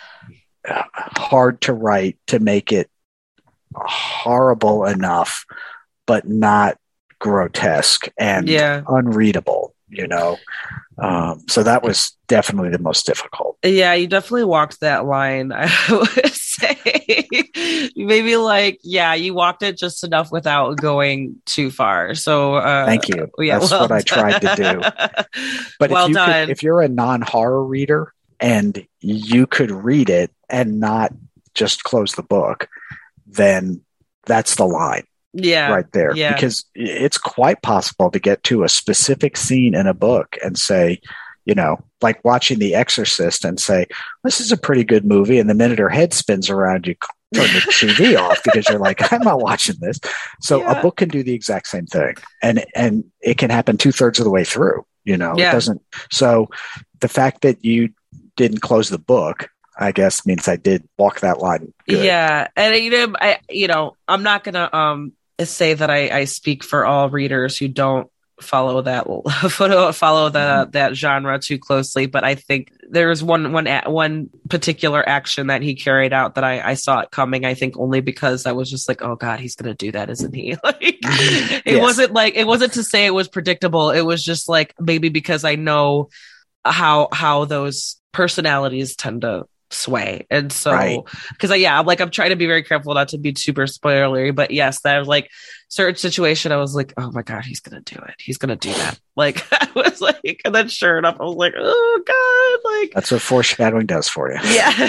[0.68, 2.90] uh, hard to write to make it
[3.75, 5.44] horrible enough,
[6.07, 6.79] but not
[7.18, 8.83] grotesque and Yeah.
[8.88, 9.74] unreadable.
[9.90, 10.37] You know,
[10.98, 13.57] um, so that was definitely the most difficult.
[13.64, 15.50] Yeah, you definitely walked that line.
[15.54, 17.26] I would say
[17.96, 22.14] maybe like yeah, you walked it just enough without going too far.
[22.14, 23.31] So uh, Thank you.
[23.38, 24.81] Yeah, That's well what I tried to do.
[24.83, 25.62] do.
[25.78, 26.46] But well if you done.
[26.48, 31.14] Could, if you're a non-horror reader and you could read it and not
[31.54, 32.68] just close the book,
[33.26, 33.81] then
[34.26, 36.14] that's the line yeah, right there.
[36.14, 36.33] yeah.
[36.35, 41.01] Because it's quite possible to get to a specific scene in a book and say,
[41.45, 43.87] you know, like watching The Exorcist and say,
[44.25, 45.38] this is a pretty good movie.
[45.38, 46.95] And the minute her head spins around, you
[47.35, 49.99] turn the TV off because you're like, I'm not watching this.
[50.41, 50.79] So Yeah.
[50.79, 52.14] a book can do the exact same thing.
[52.43, 54.85] And and it can happen two thirds of the way through.
[55.05, 55.51] You know, Yeah.
[55.51, 56.49] it doesn't so
[57.01, 57.91] the fact that you
[58.37, 61.73] didn't close the book, I guess means I did walk that line.
[61.88, 62.05] Good.
[62.05, 65.12] Yeah, and you know, I you know, I'm not gonna um
[65.44, 69.05] say that I I speak for all readers who don't follow that
[69.51, 70.70] follow follow the Mm-hmm.
[70.70, 75.74] that genre too closely, but I think there's one one one particular action that he
[75.74, 77.44] carried out that I I saw it coming.
[77.44, 80.35] I think only because I was just like, oh god, he's gonna do that, isn't
[80.35, 80.57] he?
[80.64, 81.62] Like it.
[81.66, 81.81] Yes.
[81.83, 83.90] wasn't like it wasn't to say it was predictable.
[83.90, 86.09] It was just like maybe because I know
[86.64, 90.98] how how those personalities tend to sway and so Right.
[91.31, 93.66] because I yeah, I'm like I'm trying to be very careful not to be super
[93.66, 95.31] spoilery, but yes, that was like
[95.68, 96.52] certain situation.
[96.52, 98.14] I was like, oh my god, he's gonna do it.
[98.18, 98.98] He's gonna do that.
[99.18, 103.11] Like I was like, and then sure enough, I was like, oh god, like That's
[103.11, 104.38] what foreshadowing does for you.
[104.44, 104.88] yeah,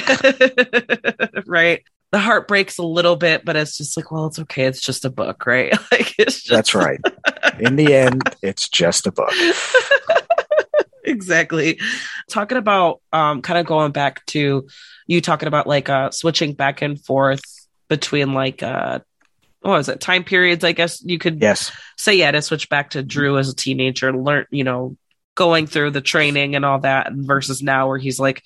[1.47, 1.83] right.
[2.11, 4.65] The heart breaks a little bit, but it's just like, well, it's okay.
[4.65, 5.71] It's just a book, right?
[5.91, 6.99] Like it's just That's right.
[7.59, 9.33] In the end, it's just a book.
[11.09, 11.79] Exactly
[12.29, 14.67] talking about um kind of going back to
[15.07, 17.41] you talking about like uh switching back and forth
[17.89, 18.99] between like uh
[19.61, 21.71] what was it time periods i guess you could Yes.
[21.97, 24.95] say yeah to switch back to drew as a teenager learn you know
[25.35, 28.43] going through the training and all that versus now where he's like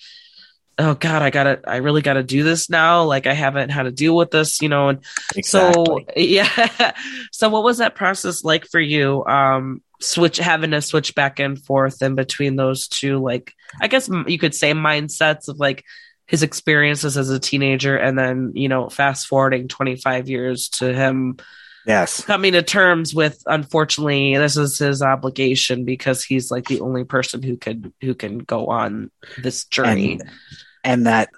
[0.80, 3.92] oh god i gotta i really gotta do this now like i haven't had to
[3.92, 5.00] deal with this you know and
[5.36, 5.84] Exactly.
[5.86, 6.92] so yeah.
[7.32, 9.24] So what was that process like for you?
[9.26, 14.10] Um, switch having to switch back and forth in between those two, like I guess
[14.28, 15.84] you could say mindsets of like
[16.26, 20.94] his experiences as a teenager, and then you know fast forwarding twenty five years to
[20.94, 21.38] him
[21.86, 22.24] yes.
[22.24, 27.42] coming to terms with unfortunately this is his obligation because he's like the only person
[27.42, 30.14] who could who can go on this journey.
[30.14, 30.30] and
[30.84, 31.30] and that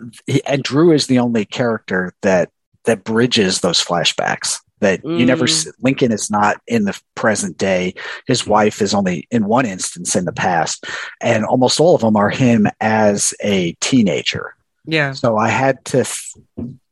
[0.47, 2.49] and Drew is the only character that
[2.85, 5.71] that bridges those flashbacks that you never Mm.
[5.81, 7.93] Lincoln is not in the present day
[8.27, 10.85] his wife is only in one instance in the past
[11.21, 14.53] and almost all of them are him as a teenager
[14.85, 15.13] yeah.
[15.13, 16.33] so I had to f-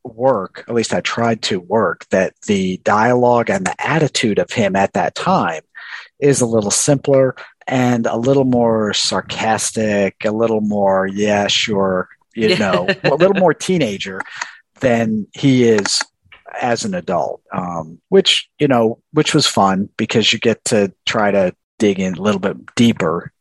[0.04, 4.76] work, at least I tried to work, that the dialogue and the attitude of him
[4.76, 5.62] at that time
[6.20, 7.34] is a little simpler
[7.66, 13.54] and a little more sarcastic, a little more, yeah, sure, you know, a little more
[13.54, 14.20] teenager
[14.80, 16.02] than he is
[16.60, 21.30] as an adult, um, which, you know, which was fun because you get to try
[21.30, 23.32] to dig in a little bit deeper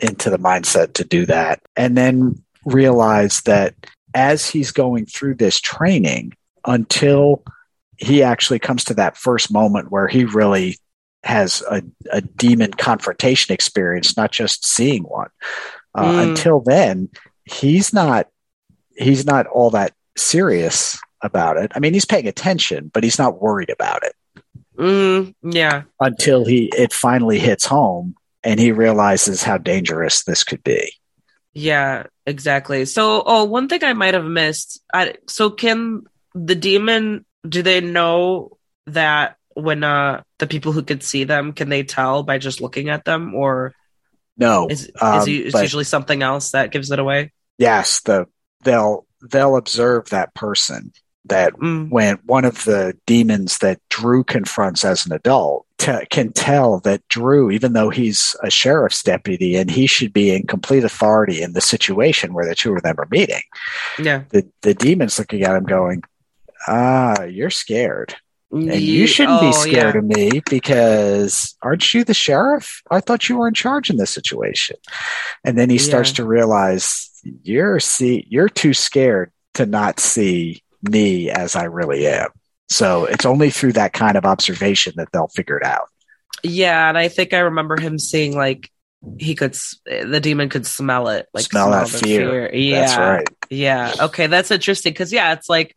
[0.00, 1.60] into the mindset to do that.
[1.76, 3.74] And then realize that
[4.14, 6.32] as he's going through this training
[6.64, 7.42] until
[7.96, 10.78] he actually comes to that first moment where he really
[11.24, 15.28] has a, a demon confrontation experience, not just seeing one.
[15.94, 16.28] Uh, mm.
[16.30, 17.08] Until then,
[17.44, 18.28] he's not
[18.96, 21.72] he's not all that serious about it.
[21.74, 24.14] I mean, he's paying attention, but he's not worried about it.
[24.76, 25.82] Mm, yeah.
[26.00, 30.92] Until he it finally hits home and he realizes how dangerous this could be.
[31.54, 32.84] Yeah, exactly.
[32.86, 34.80] So, oh, one thing I might have missed.
[34.92, 37.24] I, so, can the demon?
[37.46, 42.22] Do they know that when uh the people who could see them can they tell
[42.22, 43.74] by just looking at them, or
[44.36, 44.68] no?
[44.68, 47.32] Is, um, is, usually something else that gives it away?
[47.58, 48.26] Yes, the
[48.62, 50.92] they'll they'll observe that person
[51.26, 51.90] that mm.
[51.90, 57.06] when one of the demons that Drew confronts as an adult t- can tell that
[57.08, 61.52] Drew, even though he's a sheriff's deputy and he should be in complete authority in
[61.52, 63.42] the situation where the two of them are meeting,
[63.98, 66.02] yeah, the the demon's looking at him going,
[66.68, 68.14] "Ah, you're scared."
[68.52, 69.98] And you shouldn't oh, be scared yeah.
[69.98, 72.82] of me because aren't you the sheriff?
[72.90, 74.76] I thought you were in charge in this situation.
[75.42, 77.08] And then he starts to realize
[77.42, 82.28] you're see you're too scared to not see me as I really am.
[82.68, 85.88] So it's only through that kind of observation that they'll figure it out.
[86.42, 88.70] Yeah, and I think I remember him seeing like
[89.18, 92.30] he could the demon could smell it, like smell, smell that fear.
[92.30, 92.54] fear.
[92.54, 93.28] Yeah, that's right.
[93.50, 93.94] Yeah.
[94.00, 95.76] Okay, that's interesting because yeah, it's like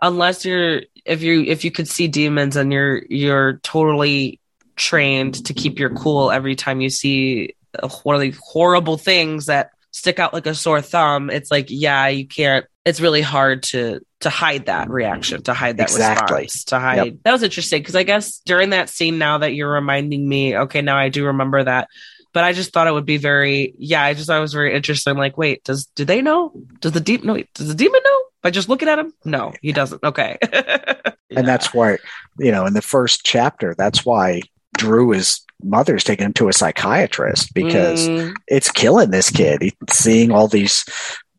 [0.00, 4.40] unless you're if you if you could see demons and you're you're totally
[4.76, 9.46] trained to keep your cool every time you see uh, one of these horrible things
[9.46, 13.62] that stick out like a sore thumb it's like yeah you can't it's really hard
[13.62, 16.42] to to hide that reaction to hide that exactly.
[16.42, 17.14] response to hide yep.
[17.24, 20.82] that was interesting because i guess during that scene now that you're reminding me okay
[20.82, 21.88] now i do remember that
[22.32, 24.74] but i just thought it would be very yeah i just thought it was very
[24.74, 28.20] interesting like wait does do they know does the deep no does the demon know
[28.42, 30.94] by just looking at him no he doesn't okay yeah.
[31.30, 31.98] and that's why
[32.38, 34.40] you know in the first chapter that's why
[34.76, 38.34] drew is mother's taking him to a psychiatrist because mm.
[38.48, 39.62] it's killing this kid.
[39.62, 40.84] He's seeing all these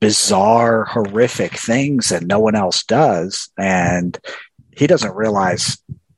[0.03, 3.49] bizarre, horrific things and no one else does.
[3.57, 4.19] And
[4.75, 5.77] he doesn't realize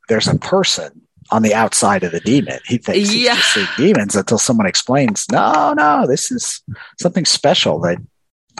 [0.09, 2.59] there's a person on the outside of the demon.
[2.65, 3.35] He thinks yeah.
[3.35, 6.61] he's just seeing demons until someone explains, no, no, this is
[6.99, 7.97] something special that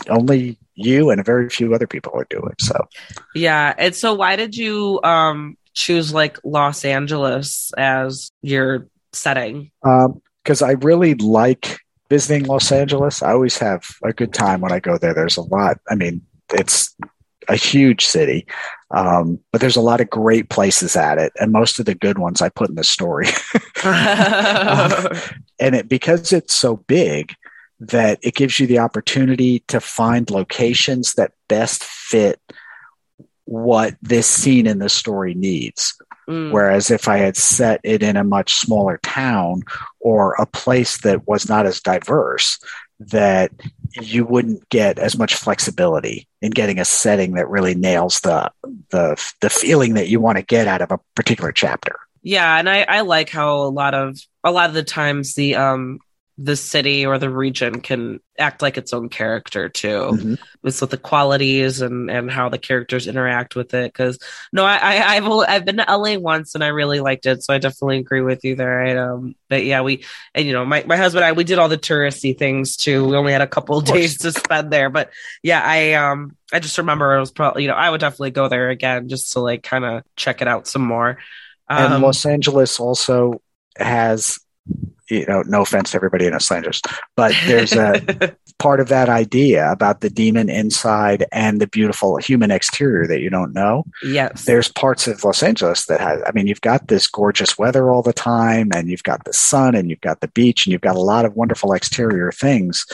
[0.10, 2.54] only you and a very few other people are doing.
[2.60, 2.88] So,
[3.34, 3.74] yeah.
[3.78, 9.72] And so, why did you um, choose like Los Angeles as your setting?
[10.44, 13.24] Because um, I really like visiting Los Angeles.
[13.24, 15.13] I always have a good time when I go there.
[15.13, 15.80] There's a lot.
[15.89, 16.22] I mean,
[16.54, 16.96] it's
[17.48, 18.48] a huge city,
[18.91, 22.18] um, but there's a lot of great places at it, and most of the good
[22.18, 23.28] ones I put in the story.
[23.84, 25.22] um,
[25.60, 27.34] and it because it's so big
[27.80, 32.39] that it gives you the opportunity to find locations that best fit
[33.46, 35.96] what this scene in the story needs.
[36.28, 36.52] Mm.
[36.52, 39.64] Whereas if I had set it in a much smaller town
[40.00, 42.60] or a place that was not as diverse,
[43.00, 43.52] that
[44.02, 48.52] you wouldn't get as much flexibility in getting a setting that really nails the
[48.90, 51.98] the the feeling that you want to get out of a particular chapter.
[52.22, 55.56] Yeah, and I, I like how a lot of a lot of the times the
[55.56, 56.00] um
[56.38, 59.88] the city or the region can act like its own character too.
[59.88, 60.36] Mm-hmm.
[60.62, 63.91] with, with the qualities and and how the characters interact with it.
[63.91, 64.19] Because
[64.52, 67.54] no I, I have I've been to LA once and I really liked it so
[67.54, 68.78] I definitely agree with you there.
[68.78, 71.58] Right um but yeah we and you know my, my husband and I we did
[71.58, 73.08] all the touristy things too.
[73.08, 76.60] We only had a couple of days to spend there but yeah I um I
[76.60, 79.39] just remember it was probably you know I would definitely go there again just to
[79.39, 81.17] like kind of check it out some more.
[81.67, 83.41] Um, and Los Angeles also
[83.78, 84.39] has
[85.10, 86.82] you know, no offense to everybody in Los Angeles,
[87.15, 92.52] but there's a part of that idea about the demon inside and the beautiful human
[92.52, 93.84] exterior that you don't know.
[94.04, 94.46] Yes.
[94.46, 98.02] There's parts of Los Angeles that has, I mean, you've got this gorgeous weather all
[98.02, 100.96] the time, and you've got the sun, and you've got the beach, and you've got
[100.96, 102.86] a lot of wonderful exterior things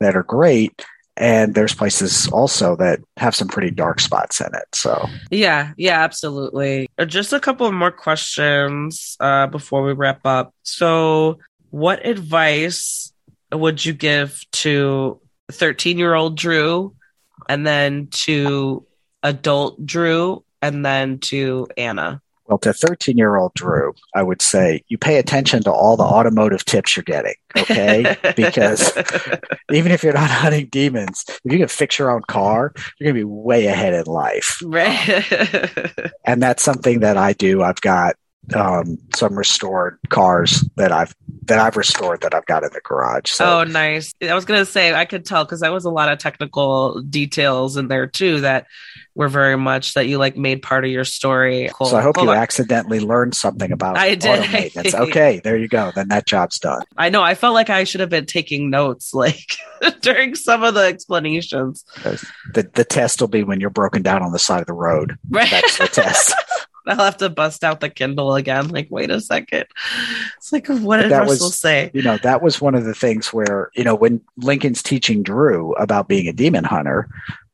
[0.00, 0.84] that are great
[1.20, 6.02] and there's places also that have some pretty dark spots in it so yeah yeah
[6.02, 11.38] absolutely uh, just a couple of more questions uh, before we wrap up so
[11.70, 13.12] what advice
[13.52, 16.94] would you give to 13 year old drew
[17.48, 18.86] and then to
[19.22, 24.82] adult drew and then to anna well, to 13 year old Drew, I would say
[24.88, 28.16] you pay attention to all the automotive tips you're getting, okay?
[28.36, 28.92] because
[29.70, 33.14] even if you're not hunting demons, if you can fix your own car, you're going
[33.14, 34.60] to be way ahead in life.
[34.64, 35.32] Right.
[35.32, 37.62] Um, and that's something that I do.
[37.62, 38.16] I've got
[38.54, 41.14] um, some restored cars that I've
[41.44, 43.30] that I've restored that I've got in the garage.
[43.30, 44.14] So oh, nice.
[44.22, 47.76] I was gonna say I could tell because that was a lot of technical details
[47.76, 48.66] in there too that
[49.14, 51.68] were very much that you like made part of your story.
[51.74, 51.88] Cool.
[51.88, 54.50] So I hope you accidentally learned something about I did.
[54.50, 54.94] maintenance.
[55.08, 55.92] okay, there you go.
[55.94, 56.82] Then that job's done.
[56.96, 57.22] I know.
[57.22, 59.56] I felt like I should have been taking notes like
[60.00, 61.84] during some of the explanations.
[62.02, 65.16] The the test will be when you're broken down on the side of the road.
[65.28, 65.50] Right.
[65.50, 66.34] That's the test.
[66.86, 68.68] I'll have to bust out the Kindle again.
[68.68, 69.66] Like, wait a second.
[70.36, 71.90] It's like, what did that Russell was, say?
[71.94, 75.72] You know, that was one of the things where, you know, when Lincoln's teaching Drew
[75.74, 77.08] about being a demon hunter,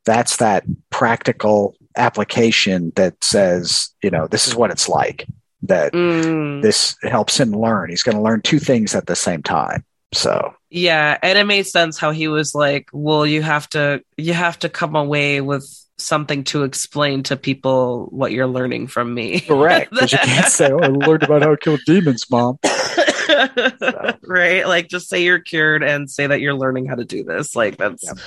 [0.05, 5.27] that's that practical application that says, you know, this is what it's like.
[5.63, 6.63] That mm.
[6.63, 7.91] this helps him learn.
[7.91, 9.85] He's going to learn two things at the same time.
[10.13, 14.33] So yeah, and it made sense how he was like, "Well, you have to, you
[14.35, 15.69] have to come away with
[15.99, 20.71] something to explain to people what you're learning from me." Correct, because you can't say,
[20.71, 24.19] "Oh, I learned about how to kill demons, mom." so.
[24.23, 27.55] Right, like just say you're cured and say that you're learning how to do this.
[27.55, 28.05] Like that's.
[28.05, 28.19] Yep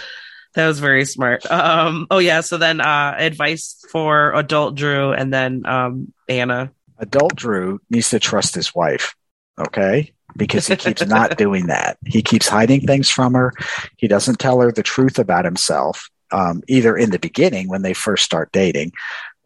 [0.55, 1.49] that was very smart.
[1.49, 2.41] Um, oh yeah.
[2.41, 6.71] So then, uh, advice for adult Drew and then, um, Anna.
[6.97, 9.15] Adult Drew needs to trust his wife.
[9.57, 10.13] Okay.
[10.35, 11.97] Because he keeps not doing that.
[12.05, 13.53] He keeps hiding things from her.
[13.97, 17.93] He doesn't tell her the truth about himself, um, either in the beginning when they
[17.93, 18.91] first start dating,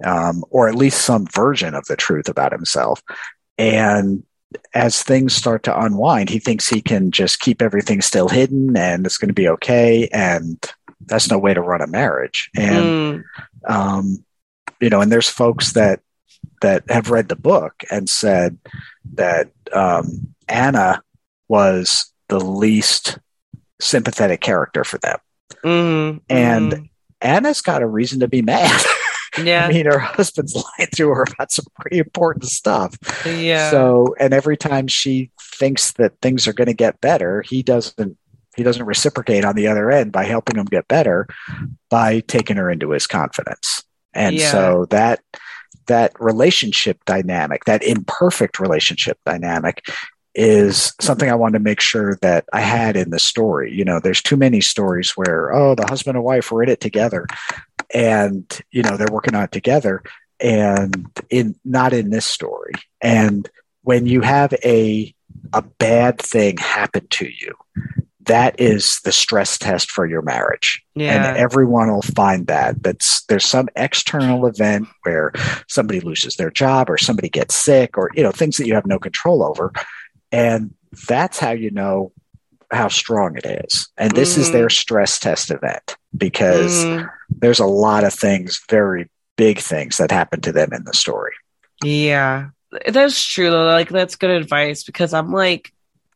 [0.04, 3.02] um, or at least some version of the truth about himself.
[3.58, 4.24] And
[4.74, 9.06] as things start to unwind, he thinks he can just keep everything still hidden and
[9.06, 10.08] it's going to be okay.
[10.12, 10.64] And
[11.06, 12.50] that's no way to run a marriage.
[12.56, 13.24] And mm.
[13.68, 14.24] um,
[14.80, 16.02] you know, and there's folks that
[16.62, 18.58] that have read the book and said
[19.14, 21.02] that um, Anna
[21.48, 23.18] was the least
[23.80, 25.18] sympathetic character for them,
[25.64, 26.20] mm.
[26.30, 26.89] and mm.
[27.22, 28.82] Anna's got a reason to be mad.
[29.43, 29.66] Yeah.
[29.66, 32.95] I mean, her husband's lying to her about some pretty important stuff.
[33.26, 33.72] Yeah.
[33.72, 38.16] So, and every time she thinks that things are going to get better, he doesn't
[38.56, 41.28] he doesn't reciprocate on the other end by helping him get better
[41.89, 43.84] by taking her into his confidence
[44.14, 44.51] and yeah.
[44.51, 45.22] so that
[45.88, 49.86] that relationship dynamic that imperfect relationship dynamic
[50.36, 53.74] is something I wanted to make sure that I had in the story.
[53.74, 56.80] You know, there's too many stories where, oh, the husband and wife were in it
[56.80, 57.28] together
[57.94, 60.02] and, you know, they're working on it together
[60.40, 62.74] and in not in this story.
[63.02, 63.50] And
[63.84, 65.14] when you have a
[65.52, 67.54] a bad thing happen to you,
[68.26, 70.82] that is the stress test for your marriage.
[70.96, 71.28] Yeah.
[71.28, 72.82] And everyone will find that.
[72.82, 75.32] That's there's some external event where
[75.68, 78.86] somebody loses their job or somebody gets sick or you know things that you have
[78.86, 79.72] no control over.
[80.34, 80.74] And
[81.08, 82.12] that's how you know
[82.72, 83.88] how strong it is.
[83.98, 84.40] And this mm.
[84.40, 84.72] is their mm-hmm.
[84.72, 87.10] stress test event because mm.
[87.30, 91.34] there's a lot of things, very big things that happen to them in the story.
[91.84, 92.50] Yeah.
[92.88, 93.66] That's true though.
[93.66, 95.72] Like that's good advice because I'm like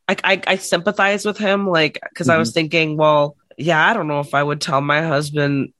[0.07, 2.35] I, I, I sympathize with him, like, because mm-hmm.
[2.35, 2.53] I was mm-hmm.
[2.53, 5.73] thinking, well, yeah, I don't know if I would tell my husband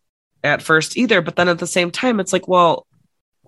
[0.44, 2.86] at first either, but then at the same time, it's like, well,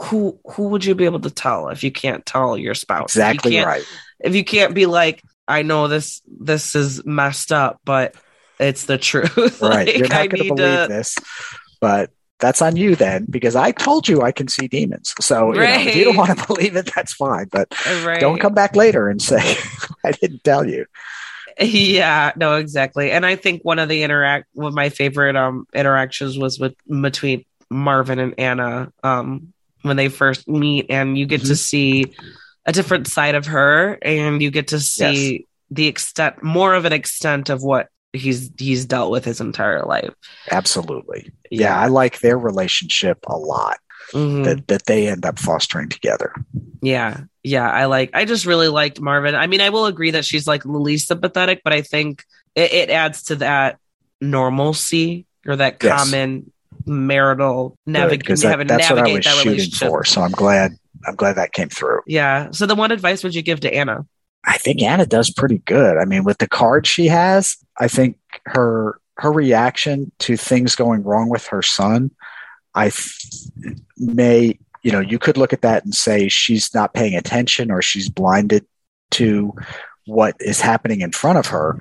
[0.01, 3.15] who who would you be able to tell if you can't tell your spouse?
[3.15, 3.85] Exactly if right.
[4.19, 8.15] If you can't be like, I know this this is messed up, but
[8.59, 9.61] it's the truth.
[9.61, 11.15] Right, like, you're not going to believe this,
[11.79, 15.13] but that's on you then because I told you I can see demons.
[15.19, 17.47] So you know, if you don't want to believe it, that's fine.
[17.51, 18.19] But right.
[18.19, 19.57] don't come back later and say
[20.05, 20.85] I didn't tell you.
[21.59, 23.11] Yeah, no, exactly.
[23.11, 26.75] And I think one of the interact one of my favorite um interactions was with
[26.87, 31.49] between Marvin and Anna um when they first meet and you get mm-hmm.
[31.49, 32.13] to see
[32.69, 35.41] a different side of her and you get to see yes.
[35.71, 40.13] the extent more of an extent of what he's he's dealt with his entire life.
[40.51, 41.31] Absolutely.
[41.49, 43.77] Yeah, yeah I like their relationship a lot.
[44.13, 44.43] Mm-hmm.
[44.43, 46.33] That that they end up fostering together.
[46.81, 47.21] Yeah.
[47.43, 49.35] Yeah, I like I just really liked Marvin.
[49.35, 52.23] I mean, I will agree that she's like the least sympathetic, but I think
[52.55, 53.77] it, it adds to that
[54.19, 56.03] normalcy or that yes.
[56.03, 56.51] common
[56.85, 60.03] marital navigate that, that's what I was that shooting for.
[60.03, 60.71] So I'm glad
[61.05, 62.01] I'm glad that came through.
[62.07, 62.51] Yeah.
[62.51, 64.05] So then what advice would you give to Anna?
[64.45, 65.97] I think Anna does pretty good.
[65.97, 71.03] I mean, with the card she has, I think her her reaction to things going
[71.03, 72.11] wrong with her son,
[72.73, 77.15] I th- may you know you could look at that and say she's not paying
[77.15, 78.65] attention or she's blinded
[79.11, 79.53] to
[80.05, 81.77] what is happening in front of her,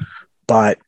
[0.46, 0.78] but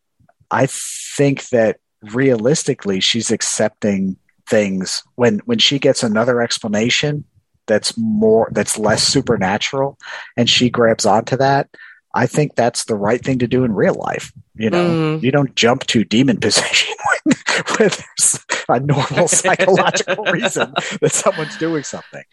[0.51, 4.17] I think that realistically she's accepting
[4.49, 7.25] things when when she gets another explanation
[7.71, 9.99] that's more that's less supernatural
[10.37, 11.69] and she grabs onto that
[12.15, 15.23] i think that's the right thing to do in real life you know mm.
[15.23, 16.95] you don't jump to demon possession
[17.25, 17.37] when,
[17.79, 22.25] when there's a normal psychological reason that someone's doing something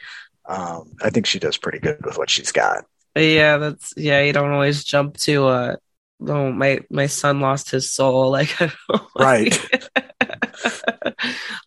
[0.48, 2.86] Um, I think she does pretty good with what she's got.
[3.16, 4.22] Yeah, that's yeah.
[4.22, 5.76] You don't always jump to uh
[6.28, 8.56] oh my my son lost his soul like
[9.20, 9.60] right.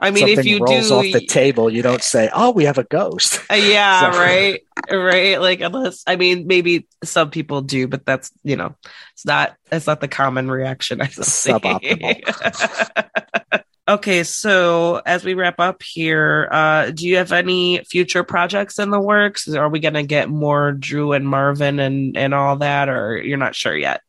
[0.00, 2.64] I mean, Something if you rolls do, off the table, you don't say, "Oh, we
[2.64, 5.40] have a ghost." Uh, yeah, So- right, right.
[5.40, 8.74] Like unless I mean, maybe some people do, but that's you know,
[9.12, 11.00] it's not it's not the common reaction.
[11.00, 11.06] I.
[11.06, 13.62] Suboptimal.
[13.88, 18.90] okay, so as we wrap up here, uh, do you have any future projects in
[18.90, 19.48] the works?
[19.48, 23.54] Are we gonna get more Drew and Marvin and and all that, or you're not
[23.54, 24.02] sure yet?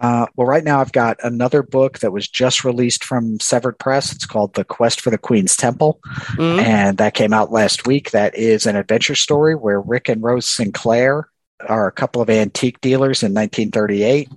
[0.00, 4.12] Uh, well, right now I've got another book that was just released from Severed Press.
[4.12, 6.00] It's called The Quest for the Queen's Temple,
[6.36, 6.62] Mhm.
[6.62, 8.10] and that came out last week.
[8.12, 11.28] That is an adventure story where Rick and Rose Sinclair
[11.68, 14.30] are a couple of antique dealers in 1938,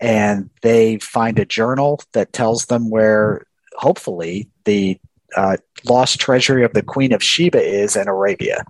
[0.00, 3.46] and they find a journal that tells them where,
[3.76, 4.98] hopefully, the
[5.36, 8.64] uh, lost treasury of the Queen of Sheba is in Arabia.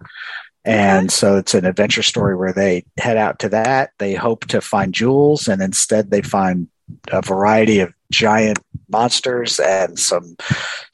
[0.66, 3.90] And so it's an adventure story where they head out to that.
[3.98, 6.68] They hope to find jewels, and instead they find
[7.10, 8.58] a variety of giant
[8.88, 10.36] monsters and some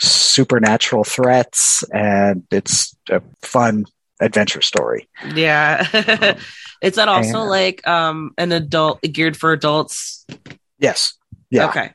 [0.00, 1.82] supernatural threats.
[1.92, 3.86] And it's a fun
[4.20, 5.08] adventure story.
[5.34, 5.86] Yeah.
[6.82, 10.26] Is that also And- like um an adult geared for adults?
[10.78, 11.14] Yes.
[11.50, 11.68] Yeah.
[11.68, 11.92] Okay.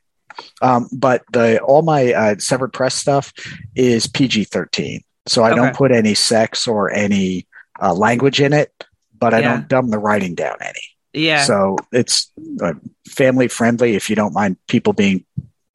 [0.61, 3.33] Um, but the all my uh, severed press stuff
[3.75, 7.47] is PG thirteen, so I don't put any sex or any
[7.81, 8.71] uh, language in it,
[9.17, 9.53] but I Yeah.
[9.57, 10.81] don't dumb the writing down any.
[11.13, 11.43] Yeah.
[11.43, 12.73] So it's uh,
[13.09, 15.25] family friendly if you don't mind people being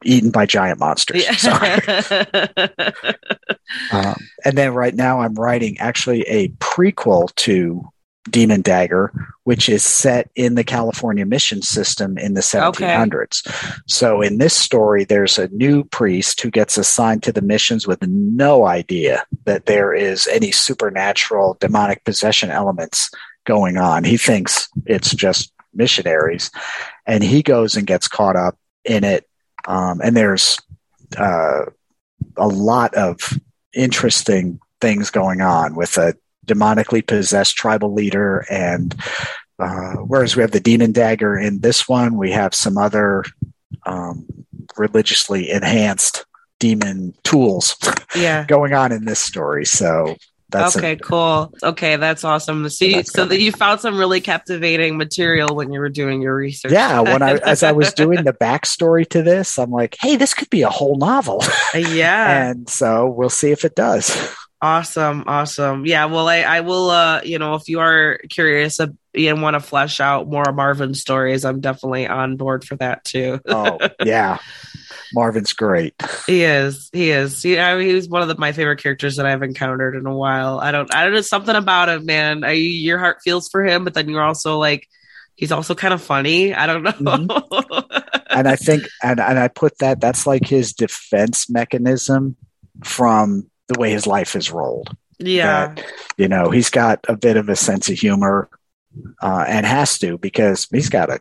[0.04, 1.24] eaten by giant monsters.
[1.38, 1.80] Sorry.
[3.90, 7.82] Um, and then right now I'm writing actually a prequel to
[8.30, 9.12] Demon Dagger,
[9.44, 13.82] which is set in the California mission system in the 1700s.
[13.88, 18.00] So in this story, there's a new priest who gets assigned to the missions with
[18.06, 23.10] no idea that there is any supernatural demonic possession elements
[23.44, 24.04] going on.
[24.04, 26.50] He thinks it's just missionaries,
[27.06, 29.28] and he goes and gets caught up in it.
[29.66, 30.58] Um, and there's
[31.18, 31.64] uh,
[32.36, 33.18] a lot of
[33.74, 36.14] interesting things going on with a
[36.46, 38.94] demonically possessed tribal leader and
[39.58, 43.24] uh, whereas we have the demon dagger in this one we have some other
[43.86, 44.26] um,
[44.76, 46.24] religiously enhanced
[46.58, 47.76] demon tools
[48.16, 48.44] yeah.
[48.48, 50.16] going on in this story so
[50.52, 51.52] that's a- okay, cool.
[51.62, 52.68] Okay, that's awesome.
[52.68, 56.36] So, you, so that you found some really captivating material when you were doing your
[56.36, 56.72] research.
[56.72, 60.34] yeah when i as i was doing the backstory to this i'm like hey this
[60.34, 61.42] could be a whole novel
[61.74, 62.46] yeah.
[62.50, 65.84] and so we'll see if it does Awesome, awesome.
[65.84, 66.88] Yeah, well, I, I will.
[66.88, 70.94] Uh, you know, if you are curious uh, and want to flesh out more Marvin
[70.94, 73.40] stories, I'm definitely on board for that too.
[73.48, 74.38] oh yeah
[75.14, 75.94] marvin's great
[76.26, 77.42] he is, he is.
[77.42, 80.06] He, I mean, he was one of the, my favorite characters that I've encountered in
[80.06, 80.58] a while.
[80.60, 82.44] I don't, I don't know something about him, man.
[82.44, 84.88] I, your heart feels for him, but then you're also like,
[85.34, 86.54] he's also kind of funny.
[86.54, 86.92] I don't know.
[86.92, 87.98] Mm-hmm.
[88.38, 92.36] and I think, and, and I put that, that's like his defense mechanism
[92.84, 94.94] from the way his life is rolled.
[95.18, 95.74] yeah,
[96.16, 98.48] You know, he's got a bit of a sense of humor,
[99.20, 101.20] uh, and has to because he's got a,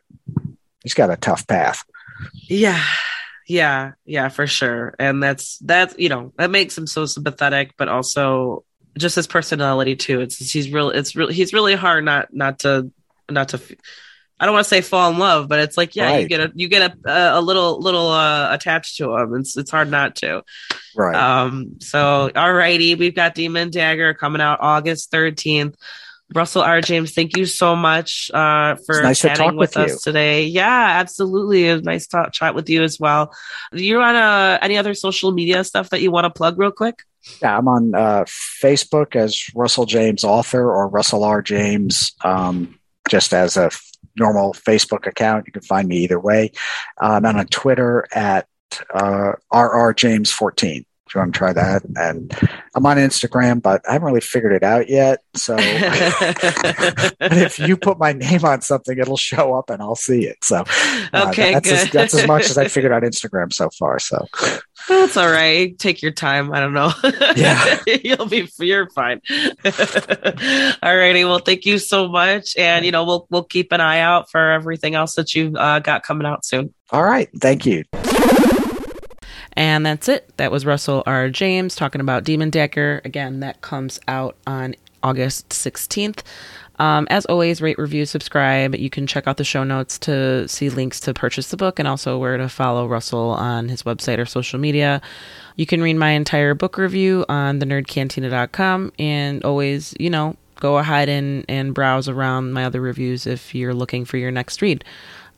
[0.83, 1.83] he's got a tough path.
[2.49, 2.83] yeah,
[3.47, 4.93] yeah, yeah, for sure.
[4.99, 8.63] And that's that's you know that makes him so sympathetic, but also
[8.97, 10.21] just his personality too.
[10.21, 10.89] It's he's real.
[10.89, 12.91] It's really he's really hard not not to
[13.29, 13.61] not to.
[14.41, 16.51] I don't want to say fall in love, but it's like yeah, you get a
[16.55, 19.35] you get a a little little uh, attached to them.
[19.35, 20.43] It's it's hard not to.
[20.95, 21.15] Right.
[21.15, 25.75] Um, so alrighty, we've got Demon Dagger coming out August 13th.
[26.33, 26.81] Russell R.
[26.81, 30.45] James, thank you so much uh, for nice chatting with, with us today.
[30.45, 31.67] Yeah, absolutely.
[31.67, 33.35] It was nice to chat with you as well.
[33.73, 37.03] You're on uh, any other social media stuff that you want to plug real quick?
[37.41, 37.57] yeah.
[37.57, 38.23] I'm on, uh,
[38.63, 41.41] Facebook as Russell James author or Russell R.
[41.41, 42.79] James, um,
[43.09, 43.69] just as a
[44.17, 45.47] normal Facebook account.
[45.47, 46.51] You can find me either way.
[46.99, 48.47] Um, and on Twitter at,
[48.93, 50.85] uh, RR James 14.
[51.13, 51.83] You want to try that.
[51.95, 52.33] And
[52.75, 55.23] I'm on Instagram, but I haven't really figured it out yet.
[55.35, 60.43] So if you put my name on something, it'll show up and I'll see it.
[60.43, 60.63] So
[61.13, 63.99] uh, okay, that's, as, that's as much as I figured out Instagram so far.
[63.99, 64.25] So
[64.87, 65.77] That's all right.
[65.77, 66.53] Take your time.
[66.53, 66.91] I don't know.
[67.35, 67.79] Yeah.
[68.03, 69.21] You'll be you're fine.
[70.83, 71.25] all righty.
[71.25, 72.55] Well, thank you so much.
[72.57, 75.79] And you know, we'll we'll keep an eye out for everything else that you've uh,
[75.79, 76.73] got coming out soon.
[76.91, 77.83] all right, thank you.
[79.53, 80.31] And that's it.
[80.37, 81.29] That was Russell R.
[81.29, 83.01] James talking about Demon Dagger.
[83.03, 86.23] Again, that comes out on August 16th.
[86.79, 88.73] Um, as always, rate, review, subscribe.
[88.75, 91.87] You can check out the show notes to see links to purchase the book and
[91.87, 94.99] also where to follow Russell on his website or social media.
[95.57, 101.07] You can read my entire book review on thenerdcantina.com and always, you know, go ahead
[101.07, 104.83] and, and browse around my other reviews if you're looking for your next read.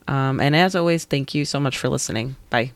[0.07, 2.37] Um, and as always, thank you so much for listening.
[2.49, 2.71] Bye.